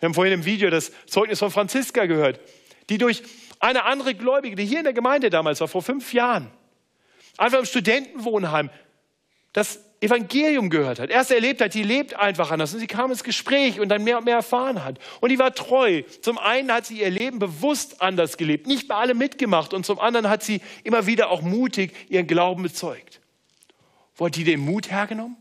Wir 0.00 0.06
haben 0.06 0.14
vorhin 0.14 0.32
im 0.32 0.44
Video 0.44 0.70
das 0.70 0.90
Zeugnis 1.06 1.38
von 1.38 1.50
Franziska 1.50 2.06
gehört, 2.06 2.40
die 2.88 2.98
durch 2.98 3.22
eine 3.60 3.84
andere 3.84 4.14
Gläubige, 4.14 4.56
die 4.56 4.64
hier 4.64 4.78
in 4.78 4.84
der 4.84 4.92
Gemeinde 4.94 5.28
damals 5.28 5.60
war, 5.60 5.68
vor 5.68 5.82
fünf 5.82 6.14
Jahren, 6.14 6.50
einfach 7.36 7.58
im 7.58 7.66
Studentenwohnheim, 7.66 8.70
das 9.52 9.80
Evangelium 10.00 10.70
gehört 10.70 10.98
hat, 10.98 11.10
erst 11.10 11.30
erlebt 11.30 11.60
hat, 11.60 11.74
die 11.74 11.82
lebt 11.82 12.14
einfach 12.14 12.50
anders 12.50 12.72
und 12.72 12.80
sie 12.80 12.86
kam 12.86 13.10
ins 13.10 13.24
Gespräch 13.24 13.80
und 13.80 13.88
dann 13.90 14.04
mehr 14.04 14.18
und 14.18 14.24
mehr 14.24 14.36
erfahren 14.36 14.84
hat. 14.84 14.98
Und 15.20 15.30
die 15.30 15.38
war 15.38 15.52
treu. 15.52 16.02
Zum 16.22 16.38
einen 16.38 16.72
hat 16.72 16.86
sie 16.86 17.00
ihr 17.00 17.10
Leben 17.10 17.38
bewusst 17.38 18.00
anders 18.00 18.36
gelebt, 18.36 18.66
nicht 18.66 18.88
bei 18.88 18.94
allem 18.94 19.18
mitgemacht 19.18 19.74
und 19.74 19.84
zum 19.84 19.98
anderen 19.98 20.30
hat 20.30 20.42
sie 20.42 20.62
immer 20.84 21.06
wieder 21.06 21.30
auch 21.30 21.42
mutig 21.42 21.92
ihren 22.08 22.28
Glauben 22.28 22.62
bezeugt. 22.62 23.17
Wo 24.18 24.26
hat 24.26 24.36
die 24.36 24.44
den 24.44 24.60
Mut 24.60 24.90
hergenommen? 24.90 25.36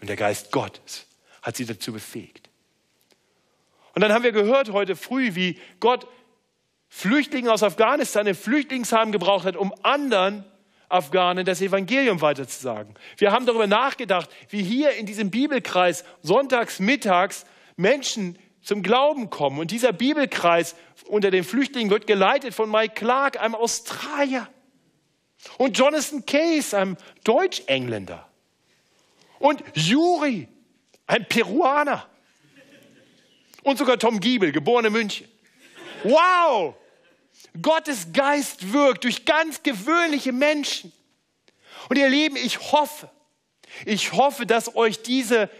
Und 0.00 0.08
der 0.08 0.16
Geist 0.16 0.50
Gottes 0.52 1.06
hat 1.42 1.56
sie 1.56 1.66
dazu 1.66 1.92
befähigt. 1.92 2.48
Und 3.94 4.00
dann 4.00 4.12
haben 4.12 4.24
wir 4.24 4.32
gehört 4.32 4.70
heute 4.72 4.96
früh, 4.96 5.34
wie 5.34 5.58
Gott 5.80 6.06
Flüchtlinge 6.88 7.52
aus 7.52 7.62
Afghanistan 7.62 8.26
in 8.26 8.34
Flüchtlingsheim 8.34 9.12
gebraucht 9.12 9.44
hat, 9.44 9.56
um 9.56 9.74
anderen 9.82 10.44
Afghanen 10.88 11.44
das 11.44 11.60
Evangelium 11.60 12.20
weiterzusagen. 12.20 12.94
Wir 13.16 13.32
haben 13.32 13.46
darüber 13.46 13.66
nachgedacht, 13.66 14.30
wie 14.50 14.62
hier 14.62 14.92
in 14.92 15.06
diesem 15.06 15.30
Bibelkreis 15.30 16.04
sonntags 16.22 16.78
mittags 16.78 17.46
Menschen 17.76 18.38
zum 18.62 18.82
Glauben 18.82 19.30
kommen. 19.30 19.58
Und 19.58 19.70
dieser 19.70 19.92
Bibelkreis 19.92 20.76
unter 21.08 21.30
den 21.30 21.44
Flüchtlingen 21.44 21.90
wird 21.90 22.06
geleitet 22.06 22.54
von 22.54 22.70
Mike 22.70 22.94
Clark, 22.94 23.40
einem 23.40 23.54
Australier. 23.54 24.48
Und 25.58 25.76
Jonathan 25.76 26.24
Case, 26.24 26.76
einem 26.76 26.96
Deutsch-Engländer. 27.24 28.28
Und 29.38 29.62
Juri, 29.74 30.48
ein 31.06 31.26
Peruaner. 31.28 32.08
Und 33.62 33.78
sogar 33.78 33.98
Tom 33.98 34.20
Giebel, 34.20 34.52
geboren 34.52 34.84
in 34.86 34.92
München. 34.92 35.28
Wow! 36.04 36.74
Gottes 37.60 38.12
Geist 38.12 38.72
wirkt 38.72 39.04
durch 39.04 39.24
ganz 39.24 39.62
gewöhnliche 39.62 40.32
Menschen. 40.32 40.92
Und 41.88 41.98
ihr 41.98 42.08
Lieben, 42.08 42.36
ich 42.36 42.72
hoffe, 42.72 43.10
ich 43.84 44.12
hoffe, 44.12 44.46
dass 44.46 44.74
euch 44.74 45.02
diese 45.02 45.50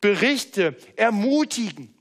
Berichte 0.00 0.76
ermutigen. 0.96 1.94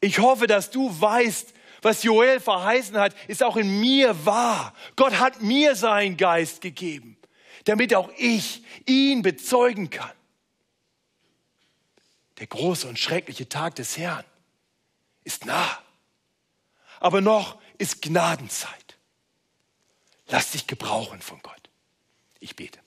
Ich 0.00 0.18
hoffe, 0.18 0.46
dass 0.46 0.70
du 0.70 1.00
weißt, 1.00 1.54
was 1.86 2.02
Joel 2.02 2.40
verheißen 2.40 2.98
hat, 2.98 3.14
ist 3.28 3.42
auch 3.42 3.56
in 3.56 3.80
mir 3.80 4.26
wahr. 4.26 4.74
Gott 4.96 5.18
hat 5.18 5.40
mir 5.40 5.74
seinen 5.74 6.16
Geist 6.16 6.60
gegeben, 6.60 7.16
damit 7.64 7.94
auch 7.94 8.10
ich 8.18 8.62
ihn 8.84 9.22
bezeugen 9.22 9.88
kann. 9.88 10.12
Der 12.38 12.46
große 12.46 12.86
und 12.86 12.98
schreckliche 12.98 13.48
Tag 13.48 13.76
des 13.76 13.96
Herrn 13.96 14.24
ist 15.24 15.46
nah 15.46 15.78
aber 17.00 17.20
noch 17.20 17.58
ist 17.78 18.02
Gnadenzeit. 18.02 18.96
Lass 20.28 20.52
dich 20.52 20.66
gebrauchen 20.66 21.20
von 21.20 21.40
Gott. 21.42 21.70
Ich 22.40 22.56
bete. 22.56 22.78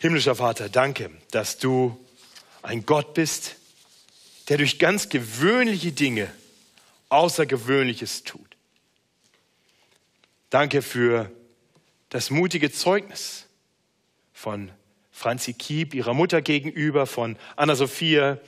Himmlischer 0.00 0.34
Vater, 0.34 0.68
danke, 0.68 1.10
dass 1.30 1.58
du 1.58 1.98
ein 2.62 2.84
Gott 2.86 3.14
bist, 3.14 3.56
der 4.48 4.58
durch 4.58 4.78
ganz 4.78 5.08
gewöhnliche 5.08 5.92
Dinge 5.92 6.32
Außergewöhnliches 7.10 8.24
tut. 8.24 8.56
Danke 10.48 10.82
für 10.82 11.30
das 12.08 12.30
mutige 12.30 12.72
Zeugnis 12.72 13.46
von 14.32 14.70
Franzi 15.12 15.52
Kiep, 15.52 15.94
ihrer 15.94 16.14
Mutter 16.14 16.40
gegenüber, 16.40 17.06
von 17.06 17.36
Anna-Sophia, 17.56 18.38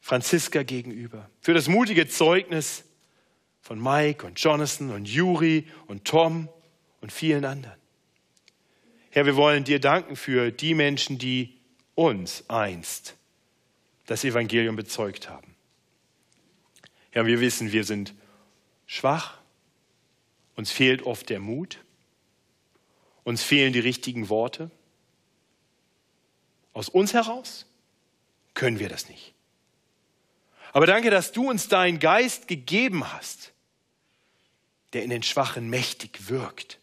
Franziska 0.00 0.64
gegenüber. 0.64 1.30
Für 1.40 1.54
das 1.54 1.68
mutige 1.68 2.08
Zeugnis 2.08 2.84
von 3.60 3.80
Mike 3.80 4.26
und 4.26 4.40
Jonathan 4.40 4.90
und 4.90 5.06
Juri 5.06 5.68
und 5.86 6.04
Tom 6.04 6.48
und 7.00 7.12
vielen 7.12 7.44
anderen. 7.44 7.76
Herr, 9.10 9.26
wir 9.26 9.36
wollen 9.36 9.64
dir 9.64 9.78
danken 9.78 10.16
für 10.16 10.50
die 10.50 10.74
Menschen, 10.74 11.18
die 11.18 11.56
uns 11.94 12.44
einst 12.48 13.14
das 14.06 14.24
Evangelium 14.24 14.74
bezeugt 14.74 15.28
haben. 15.28 15.51
Herr, 17.12 17.26
wir 17.26 17.40
wissen, 17.40 17.72
wir 17.72 17.84
sind 17.84 18.14
schwach, 18.86 19.38
uns 20.56 20.70
fehlt 20.72 21.02
oft 21.02 21.28
der 21.28 21.40
Mut, 21.40 21.78
uns 23.22 23.42
fehlen 23.42 23.72
die 23.72 23.80
richtigen 23.80 24.28
Worte. 24.28 24.70
Aus 26.72 26.88
uns 26.88 27.12
heraus 27.12 27.66
können 28.54 28.78
wir 28.78 28.88
das 28.88 29.08
nicht. 29.08 29.34
Aber 30.72 30.86
danke, 30.86 31.10
dass 31.10 31.32
du 31.32 31.48
uns 31.50 31.68
deinen 31.68 31.98
Geist 31.98 32.48
gegeben 32.48 33.12
hast, 33.12 33.52
der 34.94 35.04
in 35.04 35.10
den 35.10 35.22
Schwachen 35.22 35.68
mächtig 35.68 36.28
wirkt 36.28 36.78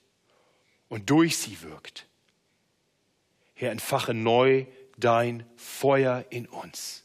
und 0.89 1.09
durch 1.09 1.37
sie 1.37 1.61
wirkt. 1.61 2.05
Herr, 3.55 3.71
entfache 3.71 4.13
neu 4.13 4.65
dein 4.97 5.43
Feuer 5.57 6.23
in 6.29 6.45
uns, 6.45 7.03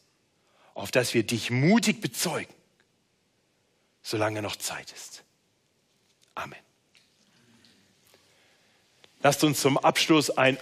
auf 0.75 0.91
dass 0.91 1.15
wir 1.15 1.23
dich 1.23 1.51
mutig 1.51 2.01
bezeugen, 2.03 2.53
solange 4.05 4.43
noch 4.43 4.55
Zeit 4.55 4.93
ist. 4.93 5.25
Amen. 6.37 6.59
Lasst 9.23 9.43
uns 9.43 9.61
zum 9.61 9.79
Abschluss 9.79 10.31
ein 10.31 10.53